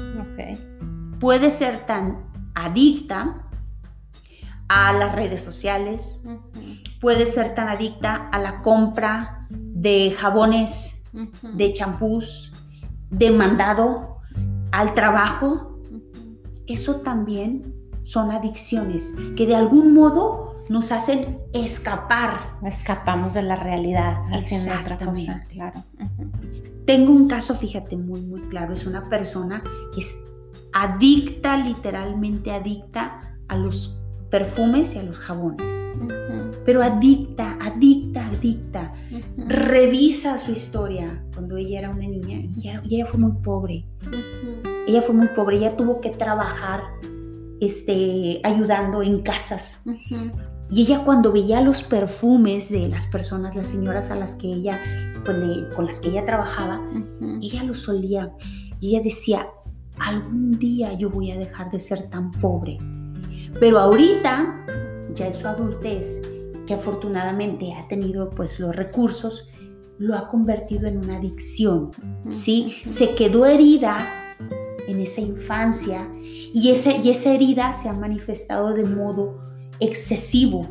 [1.19, 3.45] Puede ser tan adicta
[4.69, 6.21] a las redes sociales,
[7.01, 11.03] puede ser tan adicta a la compra de jabones,
[11.41, 12.53] de champús,
[13.09, 14.18] de mandado,
[14.71, 15.79] al trabajo.
[16.67, 22.57] Eso también son adicciones que de algún modo nos hacen escapar.
[22.63, 25.43] Escapamos de la realidad haciendo otra cosa.
[25.49, 25.83] Claro.
[26.85, 28.73] Tengo un caso, fíjate, muy, muy claro.
[28.73, 30.23] Es una persona que es
[30.73, 33.98] adicta, literalmente adicta a los
[34.29, 35.73] perfumes y a los jabones.
[36.65, 38.93] Pero adicta, adicta, adicta.
[39.37, 43.85] Revisa su historia cuando ella era una niña y ella, fue muy pobre.
[44.87, 46.83] Ella fue muy pobre, ella tuvo que trabajar
[47.59, 49.79] este, ayudando en casas.
[50.71, 54.79] Y ella cuando veía los perfumes de las personas, las señoras a las que ella,
[55.75, 56.81] con las que ella trabajaba,
[57.41, 58.31] ella los solía.
[58.79, 59.47] Y ella decía,
[59.97, 62.77] algún día yo voy a dejar de ser tan pobre.
[63.59, 64.65] Pero ahorita,
[65.13, 66.21] ya en su adultez,
[66.67, 69.47] que afortunadamente ha tenido pues los recursos,
[69.97, 71.91] lo ha convertido en una adicción,
[72.31, 72.75] ¿sí?
[72.85, 74.35] Se quedó herida
[74.87, 79.39] en esa infancia y, ese, y esa herida se ha manifestado de modo
[79.79, 80.61] excesivo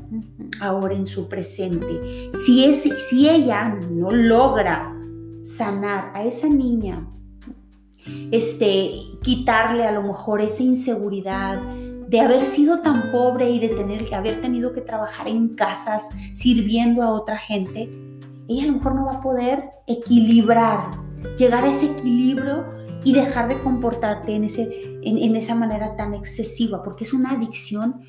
[0.60, 2.30] ahora en su presente.
[2.44, 4.94] Si, es, si ella no logra
[5.42, 7.06] sanar a esa niña,
[8.30, 11.60] este, quitarle a lo mejor esa inseguridad
[12.08, 17.02] de haber sido tan pobre y de tener, haber tenido que trabajar en casas sirviendo
[17.02, 17.90] a otra gente,
[18.48, 20.90] ella a lo mejor no va a poder equilibrar,
[21.36, 22.64] llegar a ese equilibrio
[23.04, 28.00] y dejar de comportarte en, ese, en, esa manera tan excesiva, porque es una adicción.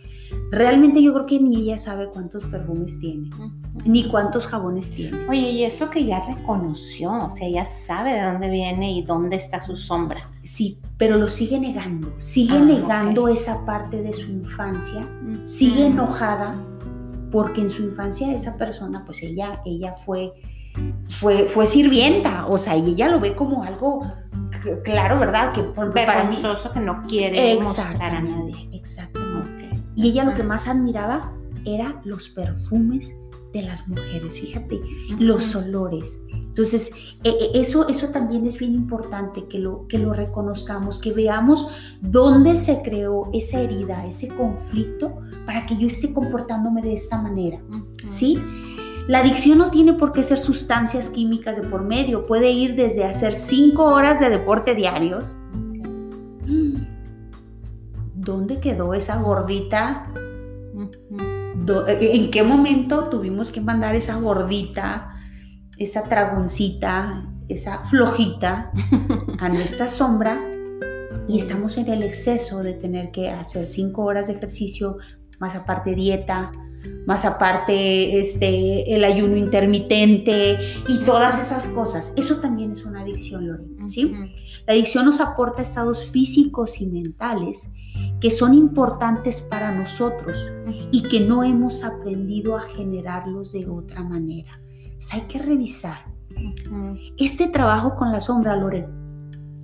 [0.51, 3.29] Realmente yo creo que ni ella sabe cuántos perfumes tiene,
[3.85, 5.25] ni cuántos jabones tiene.
[5.27, 9.35] Oye, y eso que ya reconoció, o sea, ya sabe de dónde viene y dónde
[9.35, 10.29] está su sombra.
[10.43, 15.07] Sí, pero lo sigue negando, sigue ah, negando esa parte de su infancia,
[15.45, 16.55] sigue enojada
[17.31, 20.33] porque en su infancia esa persona, pues ella, ella fue,
[21.19, 24.03] fue, fue sirvienta, o sea, y ella lo ve como algo
[24.83, 25.53] claro, ¿verdad?
[25.53, 28.69] Que vergonzoso que no quiere mostrar a nadie.
[28.71, 29.58] Exactamente.
[29.99, 31.33] Y ella lo que más admiraba
[31.65, 33.17] era los perfumes
[33.51, 34.79] de las mujeres, fíjate,
[35.19, 36.23] los olores.
[36.31, 36.91] Entonces,
[37.25, 41.67] e, e, eso, eso también es bien importante que lo, que lo reconozcamos, que veamos
[41.99, 47.61] dónde se creó esa herida, ese conflicto, para que yo esté comportándome de esta manera,
[48.07, 48.39] ¿sí?
[49.09, 53.03] La adicción no tiene por qué ser sustancias químicas de por medio, puede ir desde
[53.03, 55.35] hacer cinco horas de deporte diarios.
[58.29, 60.13] ¿Dónde quedó esa gordita?
[60.75, 65.15] ¿En qué momento tuvimos que mandar esa gordita,
[65.79, 68.71] esa tragoncita, esa flojita
[69.39, 70.39] a nuestra sombra?
[71.27, 74.97] Y estamos en el exceso de tener que hacer cinco horas de ejercicio,
[75.39, 76.51] más aparte dieta,
[77.07, 82.13] más aparte este, el ayuno intermitente y todas esas cosas.
[82.15, 84.13] Eso también es una adicción, Lorena, ¿sí?
[84.67, 87.73] La adicción nos aporta estados físicos y mentales
[88.19, 90.45] que son importantes para nosotros
[90.91, 94.51] y que no hemos aprendido a generarlos de otra manera.
[95.11, 95.97] hay que revisar.
[97.17, 98.89] Este trabajo con la sombra, Lorena,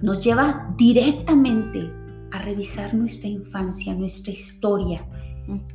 [0.01, 1.91] nos lleva directamente
[2.31, 5.07] a revisar nuestra infancia, nuestra historia,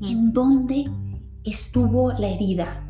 [0.00, 0.84] en dónde
[1.44, 2.86] estuvo la herida,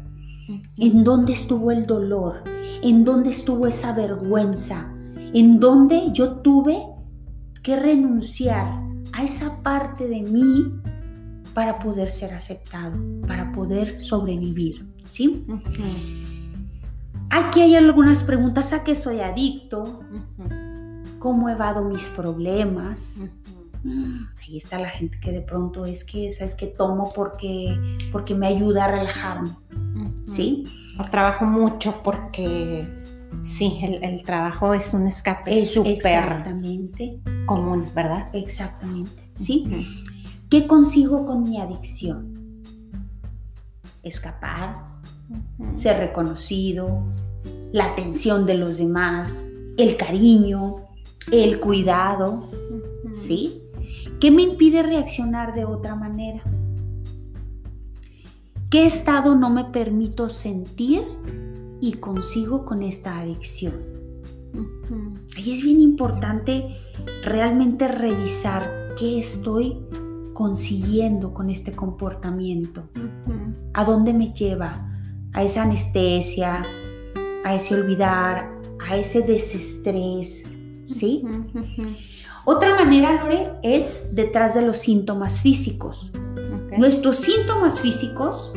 [0.76, 2.42] en dónde estuvo el dolor,
[2.82, 6.82] en dónde estuvo esa vergüenza, en dónde yo tuve
[7.62, 10.80] que renunciar a esa parte de mí
[11.54, 12.96] para poder ser aceptado,
[13.26, 15.44] para poder sobrevivir, ¿sí?
[17.30, 20.00] Aquí hay algunas preguntas a qué soy adicto,
[21.18, 23.28] cómo evado mis problemas,
[24.42, 26.54] ahí está la gente que de pronto es que, ¿sabes?
[26.54, 29.50] Que tomo porque, porque me ayuda a relajarme,
[30.26, 30.64] ¿sí?
[31.08, 32.86] trabajo mucho porque,
[33.42, 36.42] sí, el, trabajo es un escape súper
[37.46, 38.28] común, ¿verdad?
[38.32, 39.86] Exactamente, ¿sí?
[40.48, 42.62] ¿Qué consigo con mi adicción?
[44.02, 44.84] Escapar,
[45.74, 47.02] ser reconocido,
[47.72, 49.42] la atención de los demás,
[49.76, 50.88] el cariño,
[51.30, 52.48] el cuidado,
[53.12, 53.62] ¿sí?
[54.20, 56.42] ¿Qué me impide reaccionar de otra manera?
[58.68, 61.02] ¿Qué estado no me permito sentir
[61.80, 63.74] y consigo con esta adicción?
[65.36, 66.76] Ahí es bien importante
[67.22, 69.76] realmente revisar qué estoy
[70.34, 72.88] consiguiendo con este comportamiento.
[73.74, 74.86] ¿A dónde me lleva?
[75.32, 76.64] A esa anestesia,
[77.44, 78.50] a ese olvidar,
[78.88, 80.44] a ese desestrés,
[80.84, 81.24] ¿sí?
[82.44, 86.10] Otra manera, Lore, es detrás de los síntomas físicos.
[86.76, 88.52] Nuestros síntomas físicos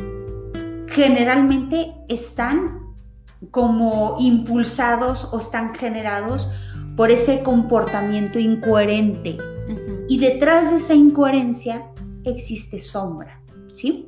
[0.88, 2.83] generalmente están
[3.50, 6.48] como impulsados o están generados
[6.96, 9.38] por ese comportamiento incoherente.
[10.08, 11.90] Y detrás de esa incoherencia
[12.24, 13.40] existe sombra,
[13.72, 14.06] ¿sí?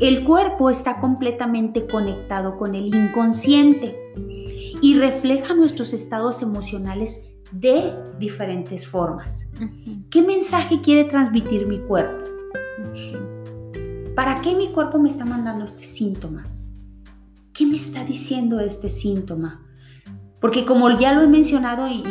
[0.00, 3.96] El cuerpo está completamente conectado con el inconsciente
[4.80, 9.46] y refleja nuestros estados emocionales de diferentes formas.
[10.10, 12.24] ¿Qué mensaje quiere transmitir mi cuerpo?
[14.16, 16.44] ¿Para qué mi cuerpo me está mandando este síntoma?
[17.62, 19.64] ¿Qué me está diciendo este síntoma?
[20.40, 22.02] Porque como ya lo he mencionado y,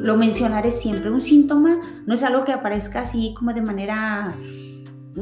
[0.00, 4.32] lo mencionaré siempre, un síntoma no es algo que aparezca así como de manera,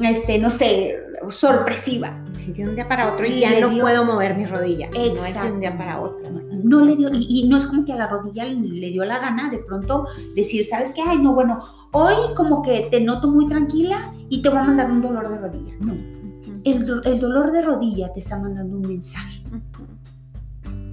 [0.02, 0.94] este, no sé,
[1.30, 2.22] sorpresiva.
[2.48, 4.88] de un día para otro y, ya no puedo mover mi rodilla.
[4.88, 5.22] Exacto.
[5.22, 6.30] No es de un día para otro.
[6.62, 9.48] No, le dio, y, no es como que a la rodilla le, dio la gana
[9.48, 11.00] de pronto decir, ¿sabes qué?
[11.00, 11.56] Ay, no, bueno,
[11.92, 15.38] hoy como que te noto muy tranquila y te voy a mandar un dolor de
[15.38, 15.72] rodilla.
[15.80, 16.19] No.
[16.64, 19.42] El, el dolor de rodilla te está mandando un mensaje.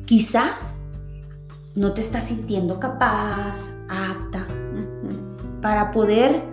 [0.06, 0.56] Quizá
[1.76, 4.48] no te estás sintiendo capaz, apta,
[5.62, 6.44] para poder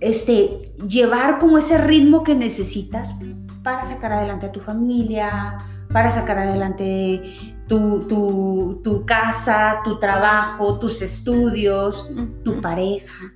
[0.00, 3.14] este, llevar como ese ritmo que necesitas
[3.62, 5.58] para sacar adelante a tu familia,
[5.92, 7.22] para sacar adelante
[7.68, 12.10] tu, tu, casa, tu trabajo, tus estudios,
[12.44, 13.34] tu pareja.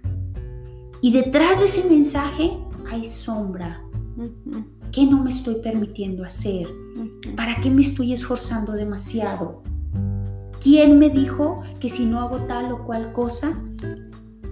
[1.02, 2.56] Y detrás de ese mensaje
[2.90, 3.82] hay sombra.
[4.92, 6.66] ¿Qué no me estoy permitiendo hacer?
[7.36, 9.62] ¿Para qué me estoy esforzando demasiado?
[10.62, 13.58] ¿Quién me dijo que si no hago tal o cual cosa,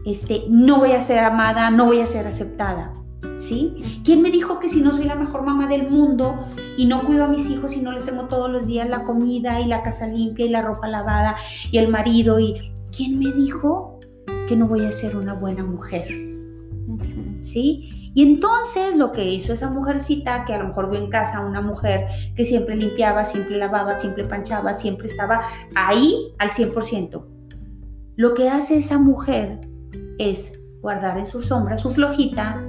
[0.06, 2.94] este, no voy a ser amada, no voy a ser aceptada?
[3.38, 4.00] ¿Sí?
[4.04, 7.24] ¿Quién me dijo que si no soy la mejor mamá del mundo y no cuido
[7.24, 10.06] a mis hijos y no les tengo todos los días la comida y la casa
[10.06, 11.36] limpia y la ropa lavada
[11.70, 14.00] y el marido y quién me dijo
[14.48, 16.08] que no voy a ser una buena mujer?
[17.38, 17.97] ¿Sí?
[18.14, 21.60] Y entonces lo que hizo esa mujercita, que a lo mejor vio en casa una
[21.60, 25.42] mujer que siempre limpiaba, siempre lavaba, siempre panchaba, siempre estaba
[25.74, 27.24] ahí al 100%,
[28.16, 29.60] lo que hace esa mujer
[30.18, 32.60] es guardar en su sombra su flojita,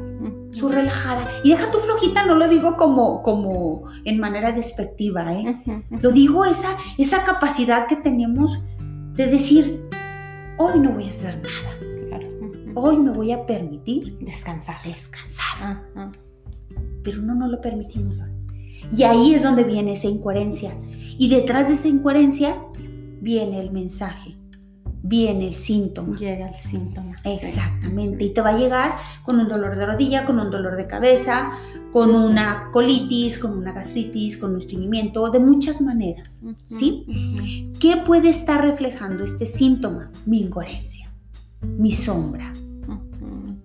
[0.51, 1.27] su relajada.
[1.43, 5.61] Y deja tu flojita, no lo digo como, como en manera despectiva, ¿eh?
[6.01, 8.59] Lo digo esa, esa capacidad que tenemos
[9.13, 9.89] de decir,
[10.57, 11.78] hoy no voy a hacer nada
[12.75, 14.77] hoy me voy a permitir descansar.
[14.83, 15.83] Descansar.
[17.03, 18.17] Pero no nos lo permitimos.
[18.95, 20.73] Y ahí es donde viene esa incoherencia.
[21.17, 22.57] Y detrás de esa incoherencia
[23.21, 24.37] viene el mensaje,
[25.03, 26.17] viene el síntoma.
[26.17, 27.15] Llega el síntoma.
[27.23, 28.23] Exactamente.
[28.23, 31.51] Y te va a llegar con un dolor de rodilla, con un dolor de cabeza,
[31.91, 36.41] con una colitis, con una gastritis, con un estreñimiento, de muchas maneras.
[36.63, 37.73] ¿Sí?
[37.79, 40.11] ¿Qué puede estar reflejando este síntoma?
[40.25, 41.08] Mi incoherencia,
[41.61, 42.53] mi sombra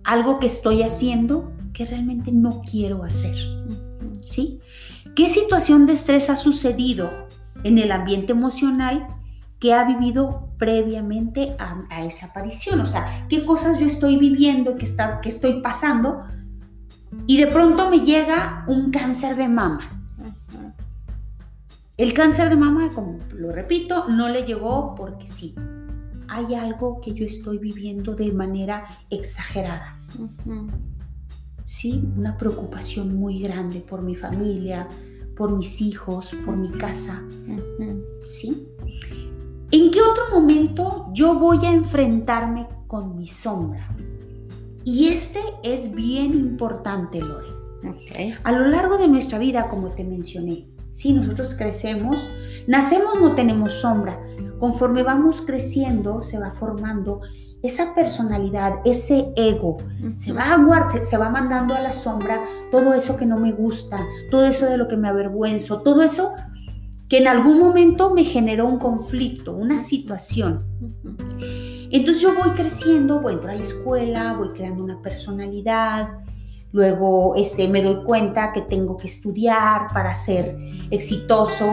[0.05, 3.35] algo que estoy haciendo que realmente no quiero hacer.
[4.23, 4.59] ¿Sí?
[5.15, 7.11] ¿Qué situación de estrés ha sucedido
[7.63, 9.07] en el ambiente emocional
[9.59, 12.79] que ha vivido previamente a, esa aparición?
[12.81, 16.23] O sea, ¿qué cosas yo estoy viviendo, que, está, que estoy pasando?
[17.27, 19.91] Y de pronto me llega un cáncer de mama.
[21.97, 25.55] El cáncer de mama, como lo repito, no le llegó porque sí.
[26.27, 29.99] Hay algo que yo estoy viviendo de manera exagerada.
[31.65, 34.87] Sí, una preocupación muy grande por mi familia,
[35.35, 37.23] por mis hijos, por mi casa.
[38.27, 38.67] ¿Sí?
[39.71, 43.95] ¿En qué otro momento yo voy a enfrentarme con mi sombra?
[44.83, 47.47] Y este es bien importante, Lore.
[48.43, 52.29] A lo largo de nuestra vida, como te mencioné, si nosotros crecemos,
[52.67, 54.19] nacemos no tenemos sombra.
[54.59, 57.21] Conforme vamos creciendo, se va formando
[57.61, 59.77] esa personalidad, ese ego,
[60.13, 64.05] se va, a se va mandando a la sombra todo eso que no me gusta,
[64.29, 66.33] todo eso de lo que me avergüenzo, todo eso
[67.09, 70.65] que en algún momento me generó un conflicto, una situación.
[71.91, 76.09] Entonces yo voy creciendo, voy a a la escuela, voy creando una personalidad,
[76.71, 80.57] luego este, me doy cuenta que tengo que estudiar para ser
[80.89, 81.65] exitoso,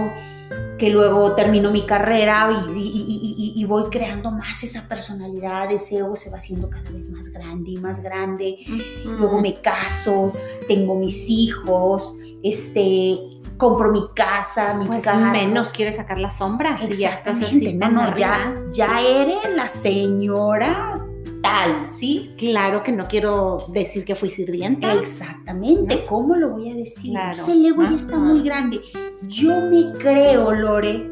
[0.82, 6.38] que luego termino mi carrera y, voy creando más esa personalidad, ese ego se va
[6.38, 8.56] haciendo cada vez más grande y más grande.
[9.04, 10.32] Luego me caso,
[10.66, 13.16] tengo mis hijos, este,
[13.56, 15.30] compro mi casa, mi pues carro.
[15.30, 16.76] menos quieres sacar la sombra.
[16.82, 17.74] Si ya estás así.
[17.74, 21.01] No, no, ya, ya eres la señora
[21.42, 22.32] tal, ¿sí?
[22.38, 24.92] Claro que no quiero decir que fui sirvienta.
[24.94, 27.10] Exactamente, ¿cómo lo voy a decir?
[27.10, 27.38] Claro.
[27.48, 28.80] el ego ya está muy grande.
[29.22, 31.10] Yo me creo, Lore,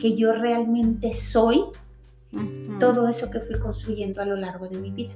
[0.00, 1.64] que yo realmente soy
[2.78, 5.12] todo eso que fui construyendo a lo largo de mi vida.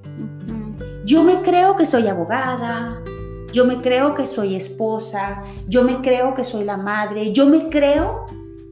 [1.04, 3.02] Yo me creo que soy abogada,
[3.52, 7.68] yo me creo que soy esposa, yo me creo que soy la madre, yo me
[7.68, 8.26] creo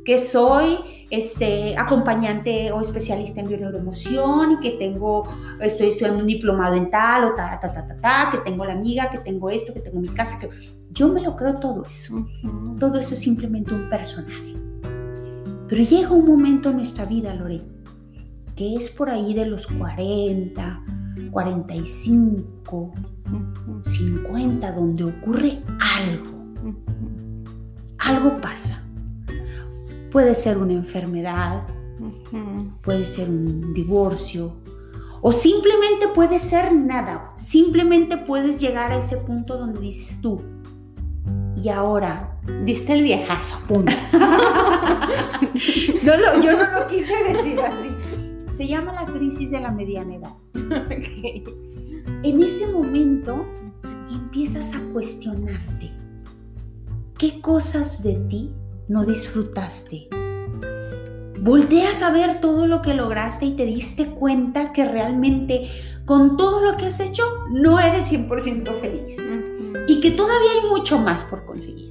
[0.04, 0.78] que soy
[1.10, 5.28] este, acompañante o especialista en bioneuroemoción y que tengo,
[5.60, 8.72] estoy estudiando un diplomado en tal o ta, ta, ta, ta, ta, que tengo la
[8.72, 10.48] amiga, que tengo esto, que tengo mi casa, que
[10.90, 12.26] yo me lo creo todo eso.
[12.78, 14.54] Todo eso es simplemente un personaje.
[15.68, 17.62] Pero llega un momento en nuestra vida, Lore,
[18.56, 20.82] que es por ahí de los 40,
[21.30, 22.92] 45,
[23.80, 26.42] 50, donde ocurre algo.
[27.98, 28.81] Algo pasa.
[30.12, 31.66] Puede ser una enfermedad,
[32.82, 34.56] puede ser un divorcio,
[35.22, 37.32] o simplemente puede ser nada.
[37.36, 40.42] Simplemente puedes llegar a ese punto donde dices tú,
[41.56, 42.28] y ahora.
[42.64, 43.92] Diste el viejazo, punto.
[46.02, 47.88] yo no lo quise decir así.
[48.52, 50.34] Se llama la crisis de la mediana edad.
[52.24, 53.46] En ese momento
[54.10, 55.92] empiezas a cuestionarte
[57.16, 58.52] qué cosas de ti
[58.88, 60.08] no disfrutaste.
[61.40, 65.68] Volteas a ver todo lo que lograste y te diste cuenta que realmente
[66.04, 69.16] con todo lo que has hecho no eres 100% feliz.
[69.88, 71.90] Y que todavía hay mucho más por conseguir.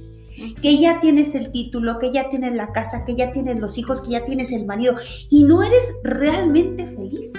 [0.60, 4.00] Que ya tienes el título, que ya tienes la casa, que ya tienes los hijos,
[4.00, 4.96] que ya tienes el marido
[5.28, 7.32] y no eres realmente feliz.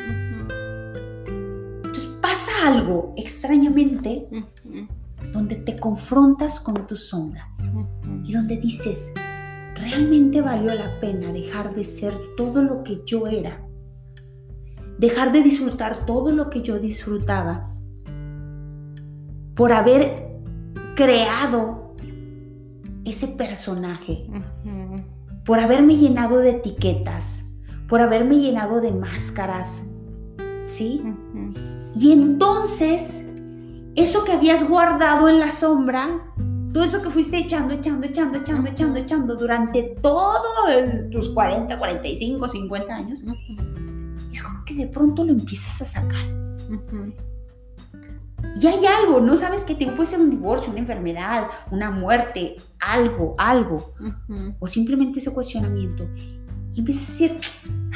[1.28, 4.28] Entonces pasa algo extrañamente
[5.34, 7.50] donde te confrontas con tu sombra
[8.24, 9.12] y donde dices,
[9.84, 13.66] realmente valió la pena dejar de ser todo lo que yo era,
[14.98, 17.74] dejar de disfrutar todo lo que yo disfrutaba
[19.56, 20.40] por haber
[20.96, 21.96] creado
[23.06, 24.28] ese personaje,
[25.46, 27.52] por haberme llenado de etiquetas,
[27.88, 29.86] por haberme llenado de máscaras,
[30.66, 31.04] ¿sí?
[31.96, 33.32] Y entonces,
[33.96, 36.34] eso que habías guardado en la sombra,
[36.74, 40.42] todo eso que fuiste echando, echando, echando, echando, echando, echando durante todos
[41.12, 43.24] tus 40, 45, 50 años,
[44.32, 46.26] es como que de pronto lo empiezas a sacar.
[48.60, 53.36] Y hay algo, no sabes que puede ser un divorcio, una enfermedad, una muerte, algo,
[53.38, 53.94] algo.
[54.60, 56.08] O simplemente ese cuestionamiento.
[56.74, 57.38] Y empiezas a decir,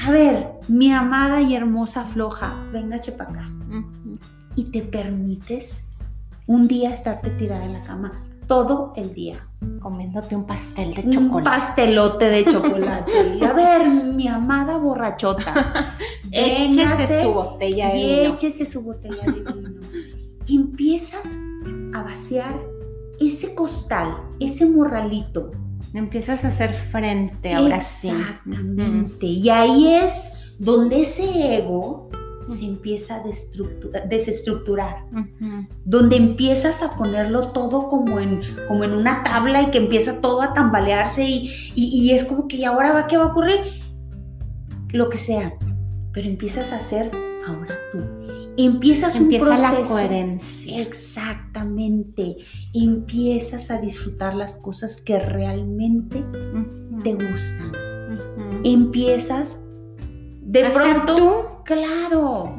[0.06, 3.52] a ver, mi amada y hermosa floja, venga para acá.
[4.56, 5.88] Y te permites
[6.46, 9.48] un día estarte tirada en la cama todo el día.
[9.80, 11.36] Comiéndote un pastel de chocolate.
[11.36, 13.12] Un pastelote de chocolate.
[13.40, 15.98] y a ver, mi amada borrachota.
[16.32, 18.34] échese su botella de vino.
[18.34, 19.78] échese su botella de vino
[20.48, 21.38] y empiezas
[21.94, 22.60] a vaciar
[23.20, 25.52] ese costal, ese morralito.
[25.94, 28.10] Empiezas a hacer frente ahora sí.
[28.10, 29.26] Exactamente.
[29.26, 32.07] Y ahí es donde ese ego
[32.48, 33.24] se empieza a
[34.08, 35.06] desestructurar,
[35.86, 40.42] donde empiezas a ponerlo todo como en, como en una tabla y que empieza todo
[40.42, 43.60] a tambalearse y, y, es como que ahora va, ¿qué va a ocurrir?
[44.90, 45.54] Lo que sea,
[46.14, 47.12] pero empiezas a hacer
[47.46, 48.00] ahora tú
[48.58, 49.74] empiezas Empieza un proceso.
[49.74, 50.82] la coherencia.
[50.82, 52.38] Exactamente.
[52.74, 56.26] Empiezas a disfrutar las cosas que realmente
[57.04, 57.72] te gustan.
[58.64, 59.64] Empiezas
[60.42, 61.57] de pronto.
[61.68, 62.56] Claro.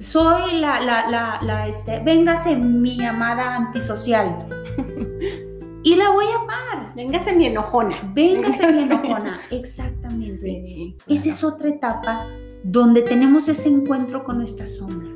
[0.00, 4.36] Soy la, la, la, la, este, véngase mi amada antisocial.
[5.84, 6.92] y la voy a amar.
[6.96, 7.98] Véngase mi enojona.
[8.14, 9.38] Véngase, mi enojona.
[9.52, 10.96] Exactamente.
[11.06, 12.26] Esa es otra etapa
[12.64, 15.08] donde tenemos ese encuentro con nuestra sombra.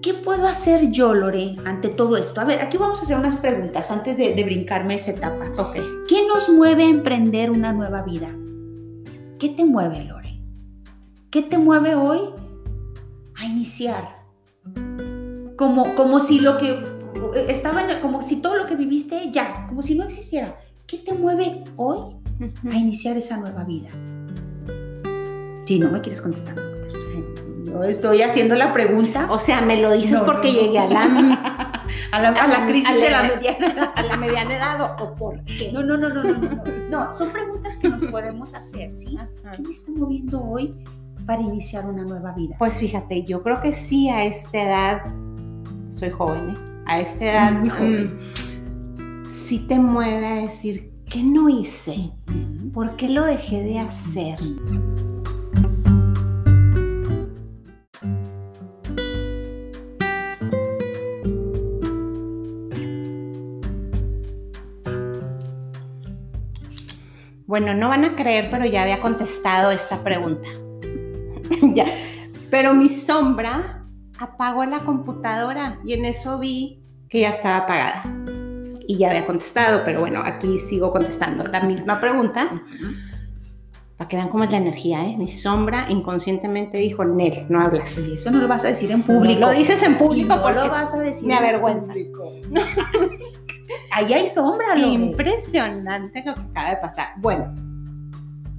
[0.00, 2.40] ¿Qué puedo hacer yo, Lore, ante todo esto?
[2.40, 5.44] A ver, aquí vamos a hacer unas preguntas antes de, brincarme esa etapa.
[5.58, 5.82] Okay.
[6.08, 8.28] ¿Qué nos mueve a emprender una nueva vida?
[9.38, 10.21] ¿Qué te mueve, Lore?
[11.32, 12.20] ¿Qué te mueve hoy
[13.36, 14.18] a iniciar?
[15.56, 16.84] Como, como si lo que
[17.48, 20.58] estaba, como si todo lo que viviste ya, como si no existiera.
[20.86, 22.00] ¿Qué te mueve hoy
[22.70, 23.88] a iniciar esa nueva vida?
[25.64, 29.26] Si no me quieres contestar, no Yo estoy haciendo la pregunta.
[29.30, 31.04] O sea, me lo dices porque llegué a la...
[32.12, 33.92] a, la, crisis de la mediana edad.
[33.96, 35.72] A la mediana edad o, por qué.
[35.72, 37.14] No, no, no, no, no, no, no.
[37.14, 39.16] son preguntas que nos podemos hacer, ¿sí?
[39.56, 40.74] ¿Qué me está moviendo hoy
[41.26, 42.56] para iniciar una nueva vida?
[42.58, 45.02] Pues fíjate, yo creo que sí a esta edad,
[45.90, 46.56] soy joven, ¿eh?
[46.86, 48.18] A esta edad, Muy joven.
[48.96, 52.10] Mm, sí te mueve a decir, ¿qué no hice?
[52.72, 54.38] ¿Por qué lo dejé de hacer?
[67.52, 70.48] Bueno, no van a creer, pero ya había contestado esta pregunta.
[71.74, 71.86] ya.
[72.50, 73.84] Pero mi sombra
[74.18, 78.02] apagó la computadora y en eso vi que ya estaba apagada.
[78.86, 82.62] Y ya había contestado, pero bueno, aquí sigo contestando la misma pregunta.
[83.96, 85.16] Para que vean cómo es la energía, ¿eh?
[85.16, 87.96] Mi sombra inconscientemente dijo, Nel, no hablas.
[88.08, 89.40] Y eso no lo vas a decir en público.
[89.40, 91.26] lo dices en público no lo vas a decir.
[91.26, 91.94] Me avergüenzas.
[93.92, 97.08] Ahí hay sombra, Impresionante lo que acaba de pasar.
[97.18, 97.71] Bueno,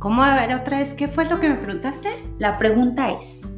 [0.03, 0.93] ¿cómo a ver otra vez?
[0.93, 2.09] ¿Qué fue lo que me preguntaste?
[2.37, 3.55] La pregunta es,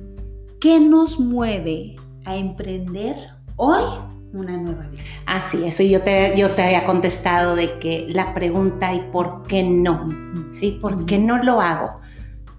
[0.61, 3.15] ¿qué nos mueve a emprender
[3.55, 3.81] hoy
[4.31, 5.01] una nueva vida?
[5.25, 9.41] Ah, sí, eso yo te, yo te había contestado de que la pregunta y por
[9.47, 10.07] qué no,
[10.51, 10.77] ¿sí?
[10.79, 11.99] ¿Por qué no lo hago?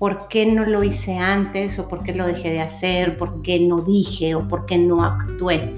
[0.00, 1.78] ¿Por qué no lo hice antes?
[1.78, 3.16] ¿O por qué lo dejé de hacer?
[3.16, 4.34] ¿Por qué no dije?
[4.34, 5.76] ¿O por qué no actué?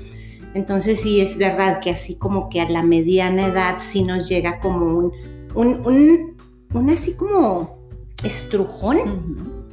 [0.55, 4.61] Entonces sí es verdad que así como que a la mediana edad sí nos llega
[4.61, 5.13] como un,
[5.55, 6.35] un,
[6.73, 7.78] un, así como
[8.23, 9.65] estrujón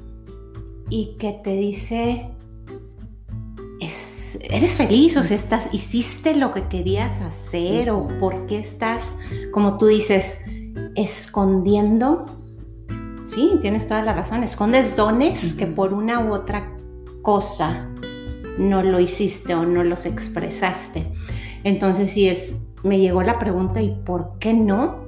[0.89, 2.29] y que te dice,
[3.79, 9.17] es, eres feliz, o sea, estás, hiciste lo que querías hacer o por qué estás,
[9.51, 10.41] como tú dices,
[10.95, 12.25] escondiendo.
[13.25, 16.71] Sí, tienes toda la razón, escondes dones que por una u otra
[17.23, 17.89] cosa
[18.59, 21.11] no lo hiciste o no los expresaste.
[21.63, 25.05] Entonces, si es, me llegó la pregunta, ¿y por qué no?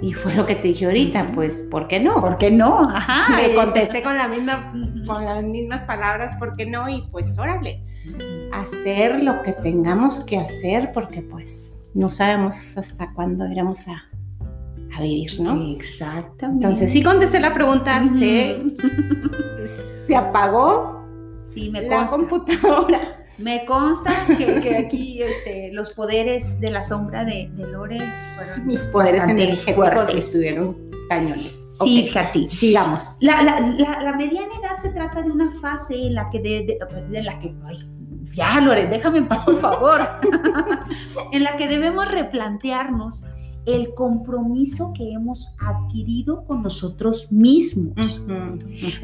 [0.00, 2.20] Y fue lo que te dije ahorita, pues, ¿por qué no?
[2.20, 2.88] ¿Por qué no?
[2.88, 3.36] Ajá.
[3.42, 4.72] Me contesté con, la misma,
[5.06, 6.88] con las mismas palabras, ¿por qué no?
[6.88, 7.82] Y pues, órale,
[8.52, 14.04] hacer lo que tengamos que hacer, porque pues no sabemos hasta cuándo iremos a,
[14.96, 15.60] a vivir, ¿no?
[15.72, 16.64] Exactamente.
[16.64, 18.58] Entonces, sí contesté la pregunta, se,
[20.06, 20.98] se apagó,
[21.52, 21.82] Sí, me.
[21.82, 23.17] La computadora.
[23.38, 28.02] Me consta que, aquí este, los poderes de la sombra de, de Lores
[28.34, 30.68] fueron Mis poderes energéticos estuvieron
[31.08, 31.68] cañones.
[31.70, 32.48] Sí, fíjate.
[32.48, 33.16] Sigamos.
[33.20, 33.60] La, la,
[34.02, 36.78] la, mediana edad se trata de una fase en la que, de,
[37.10, 37.78] de, la que ay,
[38.34, 40.00] ya, Lores, déjame en paz, por favor.
[41.32, 43.24] en la que debemos replantearnos
[43.66, 48.22] el compromiso que hemos adquirido con nosotros mismos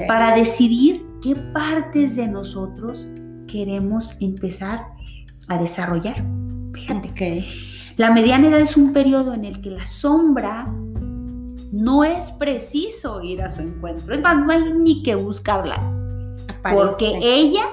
[0.09, 3.07] para decidir qué partes de nosotros
[3.47, 4.87] queremos empezar
[5.49, 6.25] a desarrollar.
[6.73, 7.47] Fíjate que
[7.97, 10.65] la mediana edad es un periodo en el que la sombra
[11.73, 14.15] no es preciso ir a su encuentro.
[14.15, 15.83] Es más, no hay ni que buscarla.
[16.73, 17.65] Porque ella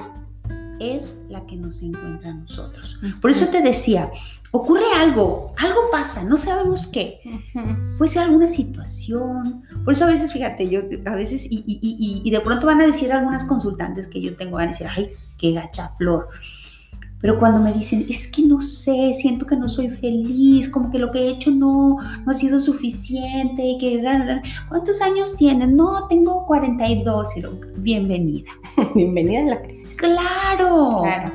[0.80, 2.98] es la que nos encuentra a nosotros.
[3.22, 4.12] Por eso te decía,
[4.52, 7.22] ocurre algo, algo pasa, no sabemos qué.
[7.98, 9.64] Puede ser alguna situación.
[9.86, 12.86] Por eso a veces, fíjate, yo a veces, y, y, y, de pronto van a
[12.86, 15.12] decir algunas consultantes que yo tengo, van a decir, ay,
[15.42, 16.30] qué gacha flor.
[17.20, 20.98] Pero cuando me dicen, es que no sé, siento que no soy feliz, como que
[20.98, 24.02] lo que he hecho no, no ha sido suficiente, y que,
[24.70, 25.70] ¿cuántos años tienes?
[25.70, 27.38] No, tengo 42.
[27.38, 28.50] Y luego, bienvenida.
[28.96, 29.98] bienvenida a la crisis.
[29.98, 31.02] Claro.
[31.04, 31.32] Claro.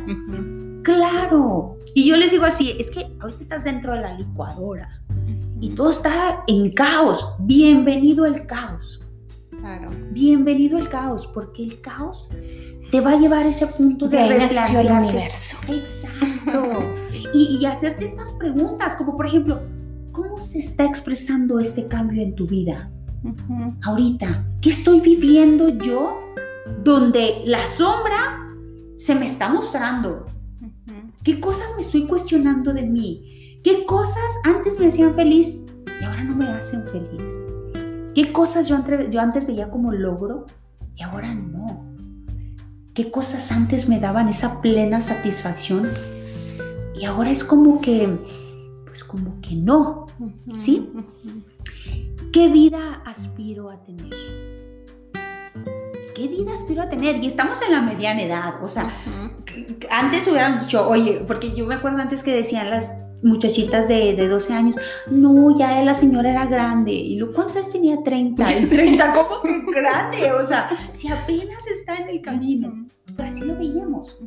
[0.82, 1.76] Claro.
[1.94, 5.00] Y yo les digo así, es que ahorita estás dentro de la licuadora
[5.60, 7.34] y todo está en caos.
[7.40, 9.05] Bienvenido el caos.
[9.66, 9.90] Claro.
[10.12, 12.28] Bienvenido el caos, porque el caos
[12.92, 15.58] te va a llevar a ese punto de, de el universo.
[15.66, 16.92] Exacto.
[17.34, 19.60] y, y hacerte estas preguntas, como por ejemplo,
[20.12, 22.92] ¿cómo se está expresando este cambio en tu vida?
[23.82, 26.16] Ahorita, ¿qué estoy viviendo yo
[26.84, 28.48] donde la sombra
[28.98, 30.26] se me está mostrando?
[31.24, 33.60] ¿Qué cosas me estoy cuestionando de mí?
[33.64, 35.64] ¿Qué cosas antes me hacían feliz
[36.00, 37.45] y ahora no me hacen feliz?
[38.16, 40.46] ¿Qué cosas yo antes, yo antes veía como logro
[40.94, 41.84] y ahora no?
[42.94, 45.90] ¿Qué cosas antes me daban esa plena satisfacción
[46.98, 48.08] y ahora es como que,
[48.86, 50.06] pues como que no?
[50.54, 50.90] ¿Sí?
[52.32, 54.08] ¿Qué vida aspiro a tener?
[56.14, 57.22] ¿qué vida aspiro a tener?
[57.22, 58.90] Y estamos en la mediana edad, o sea,
[59.90, 62.96] antes hubieran dicho, oye, porque yo me acuerdo antes que decían las
[63.26, 64.76] muchachitas de, de 12 años,
[65.10, 66.92] no, ya la señora era grande.
[66.92, 68.02] ¿Y lo cuántos años tenía?
[68.02, 68.60] 30.
[68.60, 70.32] Y 30, ¿cómo que grande?
[70.32, 72.86] O sea, si apenas está en el camino.
[73.16, 74.18] Pero así lo veíamos.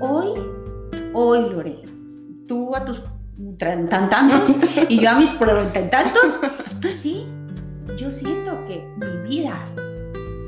[0.00, 0.40] Hoy,
[1.12, 1.82] hoy, Lore,
[2.48, 3.02] tú a tus
[3.58, 4.56] tantos
[4.88, 5.32] y yo a mis
[5.90, 6.40] tantos.
[6.80, 7.26] Pues sí,
[7.96, 9.64] yo siento que mi vida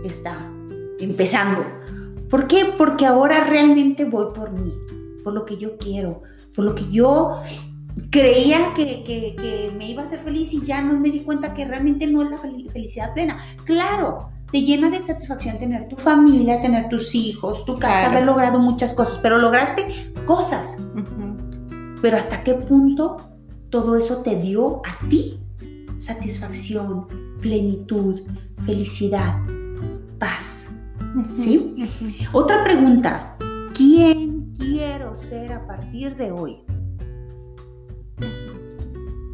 [0.04, 0.50] está
[0.98, 1.64] empezando.
[2.28, 2.72] ¿Por qué?
[2.76, 4.74] Porque ahora realmente voy por mí,
[5.22, 6.22] por lo que yo quiero,
[6.57, 7.42] por lo que yo
[8.11, 11.64] creía que, que, me iba a hacer feliz y ya no me di cuenta que
[11.64, 13.38] realmente no es la felicidad plena.
[13.64, 18.59] Claro, te llena de satisfacción tener tu familia, tener tus hijos, tu casa, haber logrado
[18.59, 20.78] muchas cosas, pero lograste cosas.
[22.02, 23.18] Pero hasta qué punto
[23.70, 25.40] todo eso te dio a ti
[25.98, 27.07] satisfacción,
[27.40, 28.20] plenitud,
[28.64, 29.40] felicidad,
[30.18, 30.70] paz.
[31.32, 31.74] ¿Sí?
[32.32, 33.36] Otra pregunta.
[33.72, 34.36] ¿Quién
[34.67, 36.59] quiero ser a partir de hoy?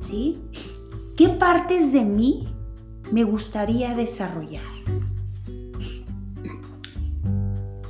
[0.03, 0.43] ¿Sí?
[1.17, 2.49] ¿Qué partes de mí
[3.11, 4.63] me gustaría desarrollar?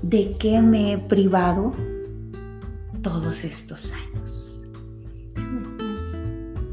[0.03, 1.73] ¿De qué me he privado
[3.03, 4.61] todos estos años?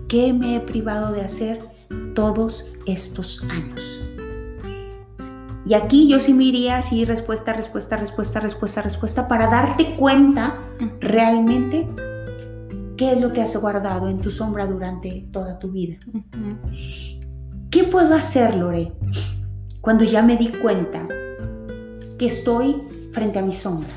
[0.08, 1.60] ¿Qué me he privado de hacer
[2.14, 4.09] todos estos años?
[5.70, 10.58] Y aquí yo sí me iría así, respuesta, respuesta, respuesta, respuesta, respuesta, para darte cuenta
[11.00, 11.88] realmente
[12.98, 15.98] qué es lo que has guardado en tu sombra durante toda tu vida.
[17.70, 18.94] ¿Qué puedo hacer, Lore,
[19.80, 21.08] cuando ya me di cuenta
[22.18, 23.92] que estoy frente a mi sombra?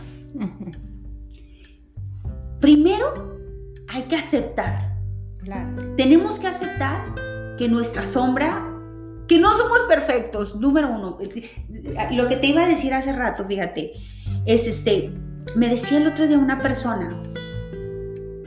[2.61, 3.39] Primero,
[3.89, 4.95] hay que aceptar.
[5.97, 7.15] Tenemos que aceptar
[7.57, 8.72] que nuestra sombra
[9.33, 11.17] que no somos perfectos, número uno.
[12.11, 13.95] Lo que te iba a decir hace rato, fíjate,
[14.45, 15.11] es este,
[15.57, 17.19] me decía el otro día una persona,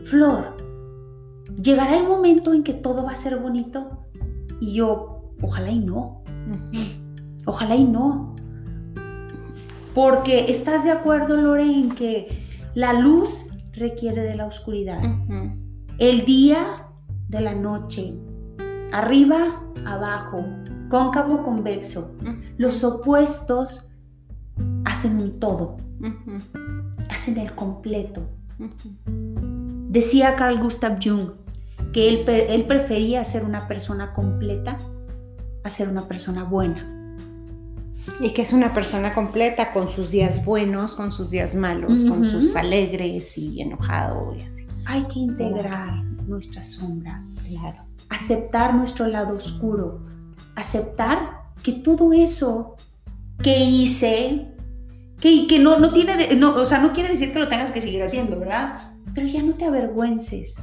[0.04, 0.56] Flor,
[1.60, 4.06] llegará el momento en que todo va a ser bonito
[4.62, 6.24] y yo, ojalá y no,
[7.48, 8.36] ojalá y no.
[9.96, 15.02] Porque estás de acuerdo, Lore, en que la luz requiere de la oscuridad.
[15.98, 16.90] El día
[17.28, 18.14] de la noche,
[18.92, 20.46] arriba, abajo,
[20.90, 22.12] cóncavo, convexo.
[22.58, 23.92] Los opuestos
[24.86, 25.78] hacen un todo,
[27.10, 28.30] hacen el completo.
[29.90, 31.32] Decía Carl Gustav Jung
[31.94, 34.78] que él, él prefería ser una persona completa
[35.64, 36.92] a ser una persona buena.
[38.20, 42.24] Y que es una persona completa con sus días buenos, con sus días malos, con
[42.24, 44.68] sus alegres y enojado y así.
[44.86, 47.20] Hay que integrar nuestra sombra,
[47.50, 50.02] claro aceptar nuestro lado oscuro,
[50.56, 52.76] aceptar que todo eso
[53.42, 54.48] que hice,
[55.20, 57.82] que, que no, no tiene, no, o sea, no quiere decir que lo tengas que
[57.82, 58.92] seguir haciendo, ¿verdad?
[59.14, 60.58] Pero ya no te avergüences,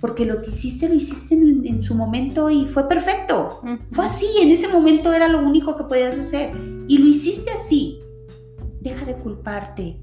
[0.00, 3.62] porque lo que hiciste lo hiciste en, su momento y fue perfecto.
[3.92, 6.52] Fue así, en ese momento era lo único que podías hacer
[6.88, 8.00] y lo hiciste así.
[8.80, 10.00] Deja de culparte,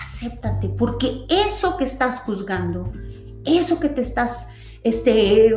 [0.00, 2.92] acéptate, porque eso que estás juzgando,
[3.44, 4.48] eso que te estás
[4.84, 5.54] este,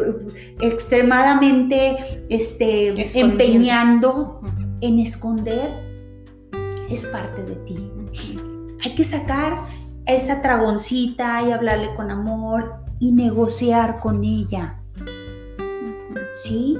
[0.61, 4.41] extremadamente este, empeñando
[4.81, 5.71] en esconder,
[6.89, 7.91] es parte de ti.
[8.83, 9.57] Hay que sacar
[10.05, 14.79] esa dragoncita y hablarle con amor y negociar con ella.
[16.33, 16.77] ¿Sí?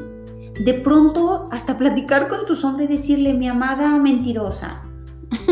[0.64, 4.84] De pronto hasta platicar con tu sombra y decirle, mi amada mentirosa.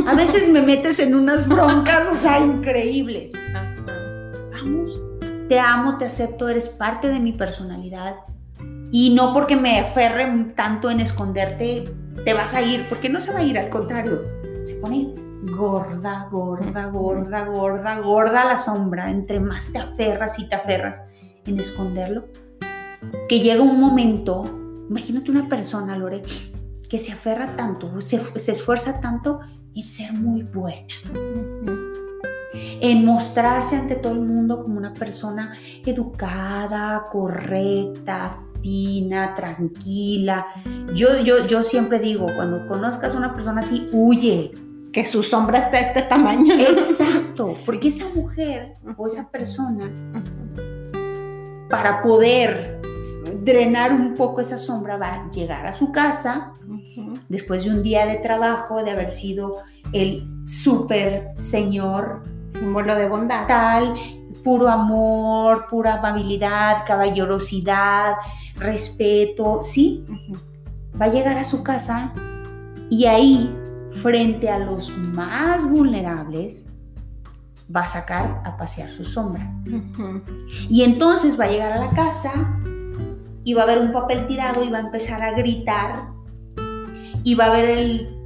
[0.05, 3.31] A veces me metes en unas broncas, o sea, increíbles.
[4.51, 5.01] Vamos,
[5.49, 8.15] te amo, te acepto, eres parte de mi personalidad.
[8.91, 11.83] Y no porque me aferre tanto en esconderte,
[12.25, 14.21] te vas a ir, porque no se va a ir, al contrario,
[14.65, 15.13] se pone
[15.51, 19.09] gorda, gorda, gorda, gorda, gorda la sombra.
[19.09, 21.01] Entre más te aferras y te aferras
[21.45, 22.25] en esconderlo,
[23.27, 24.43] que llega un momento,
[24.89, 26.21] imagínate una persona, Lore,
[26.89, 29.39] que se aferra tanto, se, se esfuerza tanto
[29.75, 30.93] en ser muy buena
[32.81, 35.53] en mostrarse ante todo el mundo como una persona
[35.85, 40.47] educada, correcta, fina, tranquila.
[40.93, 44.51] Yo, yo, yo siempre digo, cuando conozcas a una persona así, huye.
[44.91, 46.53] Que su sombra está de este tamaño.
[46.53, 49.89] Exacto, porque esa mujer o esa persona,
[51.67, 52.79] para poder
[53.43, 56.53] drenar un poco esa sombra, va a llegar a su casa
[57.27, 62.23] después de un día de trabajo, de haber sido el súper señor
[62.53, 63.47] símbolo de bondad.
[63.47, 63.95] Tal,
[64.43, 68.15] puro amor, pura amabilidad, caballerosidad,
[68.55, 70.05] respeto, ¿sí?
[70.99, 72.13] Va a llegar a su casa
[72.89, 73.55] y ahí,
[73.89, 76.65] frente a los más vulnerables,
[77.73, 79.51] va a sacar a pasear su sombra.
[80.69, 82.59] Y entonces va a llegar a la casa
[83.43, 86.07] y va a ver un papel tirado y va a empezar a gritar
[87.23, 88.17] y va a ver el,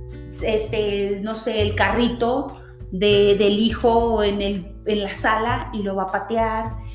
[0.44, 2.60] este, no sé, el carrito
[2.92, 6.88] del hijo en, el, en la sala y lo va a patear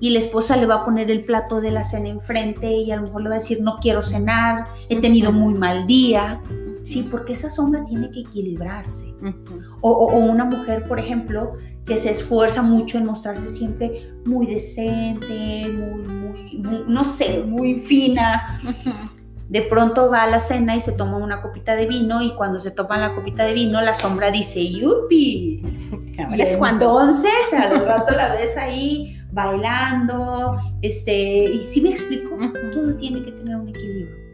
[0.00, 2.96] y la esposa le va a poner el plato de la cena enfrente y a
[2.96, 6.40] lo mejor le va a decir, no quiero cenar, he tenido muy mal día.
[6.84, 9.14] Sí, porque esa sombra tiene que equilibrarse.
[9.80, 11.54] o, una mujer, por ejemplo,
[11.86, 16.02] que se esfuerza mucho en mostrarse siempre muy decente, muy,
[16.58, 18.60] muy, no sé, muy fina.
[19.48, 22.58] De pronto va a la cena y se toma una copita de vino y cuando
[22.58, 25.62] se toma la copita de vino la sombra dice yupi.
[26.30, 32.36] Y es cuando entonces al rato la ves ahí bailando, este, y si me explico,
[32.72, 34.24] todo tiene que tener un equilibrio.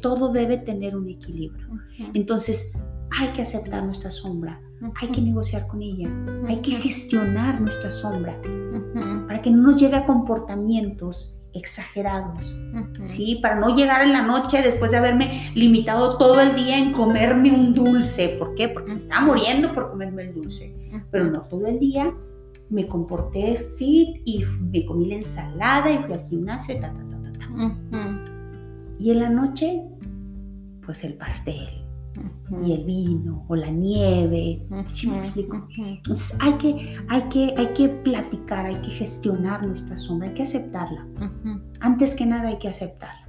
[0.00, 1.68] Todo debe tener un equilibrio.
[2.14, 2.72] Entonces,
[3.18, 4.60] hay que aceptar nuestra sombra,
[5.00, 6.10] hay que negociar con ella,
[6.48, 8.40] hay que gestionar nuestra sombra
[9.26, 12.56] para que no nos lleve a comportamientos exagerados,
[13.02, 13.38] ¿sí?
[13.42, 17.52] Para no llegar en la noche después de haberme limitado todo el día en comerme
[17.52, 18.30] un dulce.
[18.38, 18.68] ¿Por qué?
[18.68, 20.74] Porque me estaba muriendo por comerme el dulce.
[21.10, 22.14] Pero no todo el día
[22.70, 27.04] me comporté fit y me comí la ensalada y fui al gimnasio y ta, ta,
[27.10, 28.24] ta, ta, ta.
[28.98, 29.82] Y en la noche,
[30.84, 31.81] pues el pastel
[32.64, 34.66] y el vino o la nieve.
[34.92, 35.66] ¿Sí me explico?
[35.76, 40.42] Entonces hay que, hay, que, hay que platicar, hay que gestionar nuestra sombra, hay que
[40.42, 41.06] aceptarla.
[41.80, 43.28] Antes que nada hay que aceptarla.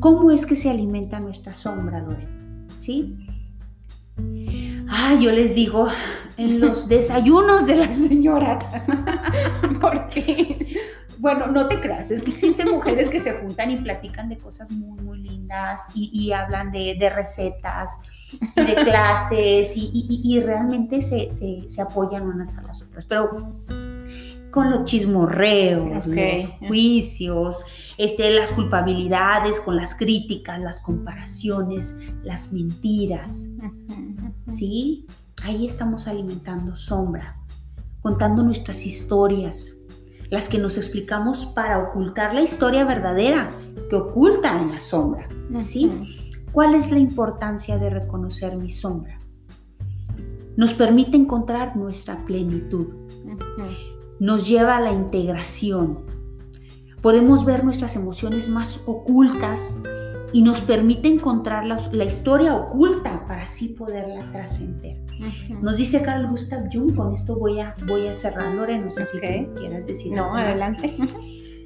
[0.00, 2.66] ¿Cómo es que se alimenta nuestra sombra, Lorena?
[2.76, 3.16] ¿Sí?
[4.88, 5.88] Ah, yo les digo,
[6.36, 8.58] en los desayunos de la señora.
[9.80, 10.76] ¿Por qué?
[11.18, 14.70] Bueno, no te creas, es que existen mujeres que se juntan y platican de cosas
[14.70, 18.00] muy, muy lindas y, hablan de, recetas
[18.56, 23.04] de clases y, realmente se, apoyan unas a las otras.
[23.04, 23.54] Pero
[24.50, 27.62] con los chismorreos, los juicios,
[27.98, 33.48] este, las culpabilidades, con las críticas, las comparaciones, las mentiras.
[34.44, 35.06] ¿Sí?
[35.44, 37.36] Ahí estamos alimentando sombra,
[38.00, 39.74] contando nuestras historias,
[40.30, 43.50] las que nos explicamos para ocultar la historia verdadera
[43.90, 45.28] que oculta en la sombra.
[45.62, 46.25] ¿Sí?
[46.56, 49.20] ¿Cuál es la importancia de reconocer mi sombra?
[50.56, 52.86] Nos permite encontrar nuestra plenitud.
[54.20, 56.06] Nos lleva a la integración.
[57.02, 59.76] Podemos ver nuestras emociones más ocultas
[60.32, 65.04] y nos permite encontrar la, historia oculta para así poderla trascender.
[65.60, 69.04] Nos dice Carl Gustav Jung, con esto voy a, voy a cerrar, Lore, no sé
[69.04, 70.96] si quieras decir No, adelante.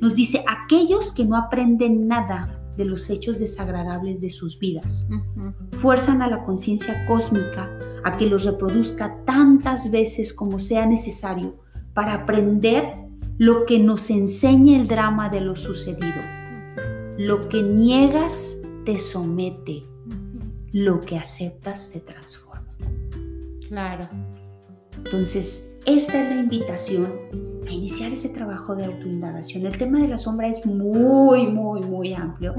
[0.01, 5.07] Nos dice, aquellos que no aprenden nada de los hechos desagradables de sus vidas,
[5.72, 7.70] fuerzan a la conciencia cósmica
[8.05, 11.59] a que los reproduzca tantas veces como sea necesario
[11.93, 12.97] para aprender
[13.37, 16.22] lo que nos enseña el drama de lo sucedido.
[17.18, 18.57] Lo que niegas
[18.87, 19.85] te somete,
[20.72, 22.74] lo que aceptas te transforma.
[23.68, 24.09] Claro.
[25.05, 27.12] Entonces, esta es la invitación
[27.71, 29.64] a iniciar ese trabajo de autoindagación.
[29.64, 32.55] El tema de la sombra es muy, muy, muy amplio.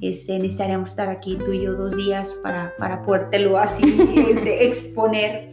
[0.00, 3.84] este, necesitaríamos estar aquí tú y yo dos días para, para podértelo así
[4.30, 5.52] este, exponer.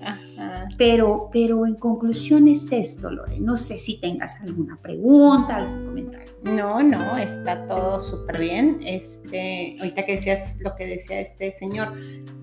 [0.78, 3.40] Pero, pero en conclusión es esto, Lore.
[3.40, 6.34] No sé si tengas alguna pregunta, algún comentario.
[6.44, 8.80] No, no, está todo súper bien.
[8.86, 11.94] Este, ahorita que decías lo que decía este señor,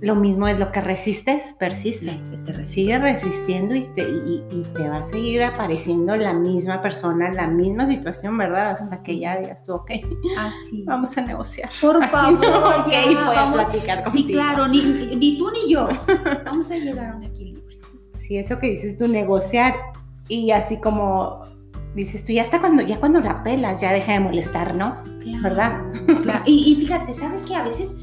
[0.00, 2.18] lo mismo es lo que resistes, persiste.
[2.46, 4.42] Te sigue resistiendo y te, y,
[4.74, 8.70] te va a seguir apareciendo la misma persona, la misma situación, ¿verdad?
[8.70, 9.90] Hasta que ya digas tú, ok,
[10.38, 10.84] Así.
[10.84, 11.70] vamos a negociar.
[11.80, 12.44] Por favor,
[12.86, 14.26] ok, voy a platicar contigo.
[14.26, 15.88] Sí, claro, ni, ni tú ni yo.
[16.44, 17.41] Vamos a llegar a un equilibrio
[18.32, 19.74] sí, eso que dices tú, negociar
[20.28, 21.42] y así como
[21.94, 24.96] dices tú, ya está cuando, ya cuando la pelas, ya deja de molestar, ¿no?
[25.42, 25.82] ¿Verdad?
[26.46, 27.96] Y, fíjate, ¿sabes que A veces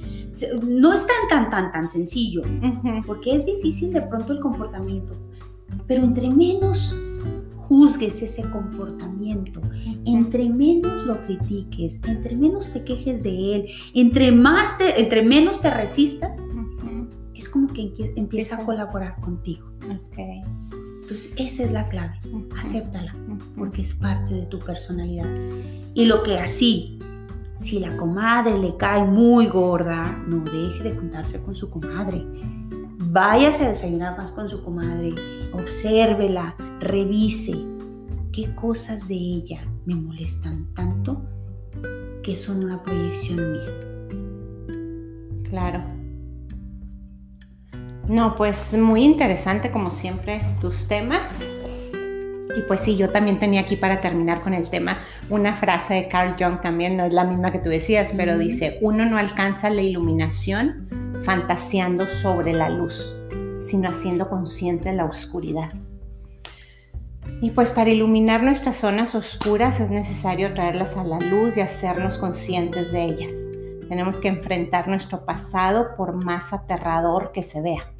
[0.61, 2.43] no es tan, tan, tan, tan sencillo,
[3.05, 5.13] porque es difícil de pronto el comportamiento,
[5.87, 6.95] pero entre menos
[7.55, 9.61] juzgues ese comportamiento,
[10.05, 13.65] entre menos lo critiques, entre menos te quejes de él,
[13.95, 16.35] entre, más te, entre menos te resista,
[17.39, 19.65] es como que empieza a colaborar contigo.
[20.17, 22.19] Entonces, esa es la clave.
[22.57, 23.15] Acéptala,
[23.57, 25.25] porque es parte de tu personalidad.
[25.93, 26.99] Y lo que así,
[27.57, 32.25] si la comadre le cae muy gorda, no deje de juntarse con su comadre.
[33.11, 35.13] Váyase a desayunar más con su comadre.
[35.53, 37.53] Obsérvela, revise
[38.31, 41.21] qué cosas de ella me molestan tanto
[42.21, 43.89] que son una proyección mía.
[45.49, 45.98] Claro.
[48.09, 51.47] No, pues muy interesante como siempre tus temas.
[52.57, 54.97] Y pues sí, yo también tenía aquí para terminar con el tema
[55.29, 58.79] una frase de Carl Jung también, no es la misma que tú decías, pero dice,
[58.81, 60.89] uno no alcanza la iluminación
[61.23, 63.15] fantaseando sobre la luz,
[63.61, 65.71] sino haciendo consciente la oscuridad.
[67.41, 72.17] Y pues para iluminar nuestras zonas oscuras es necesario traerlas a la luz y hacernos
[72.17, 73.33] conscientes de ellas.
[73.89, 77.91] Tenemos que enfrentar nuestro pasado por más aterrador que se vea,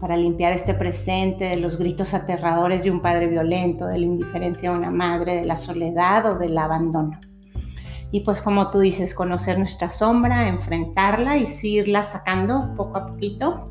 [0.00, 4.72] para limpiar este presente de los gritos aterradores de un padre violento, de la indiferencia
[4.72, 7.18] de una madre, de la soledad o del abandono.
[8.10, 13.64] Y pues como tú dices, conocer nuestra sombra, enfrentarla y sacando poco a poquito.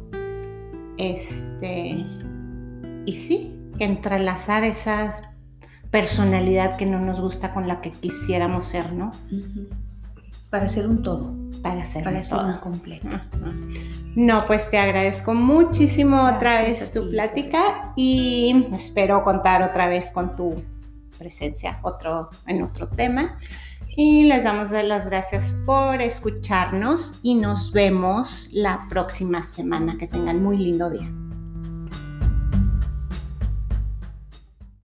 [0.98, 2.06] Este,
[3.06, 5.34] y sí, entrelazar esa
[5.92, 9.12] personalidad que no nos gusta con la que quisiéramos ser, ¿no?
[10.50, 11.39] Para ser un todo.
[11.62, 12.62] Para ser para todo.
[12.62, 13.08] completo.
[14.16, 20.36] No, pues te agradezco muchísimo otra vez tu plática y espero contar otra vez con
[20.36, 20.56] tu
[21.18, 23.38] presencia otro, en otro tema.
[23.96, 29.98] Y les damos las gracias por escucharnos y nos vemos la próxima semana.
[29.98, 31.12] Que tengan muy lindo día.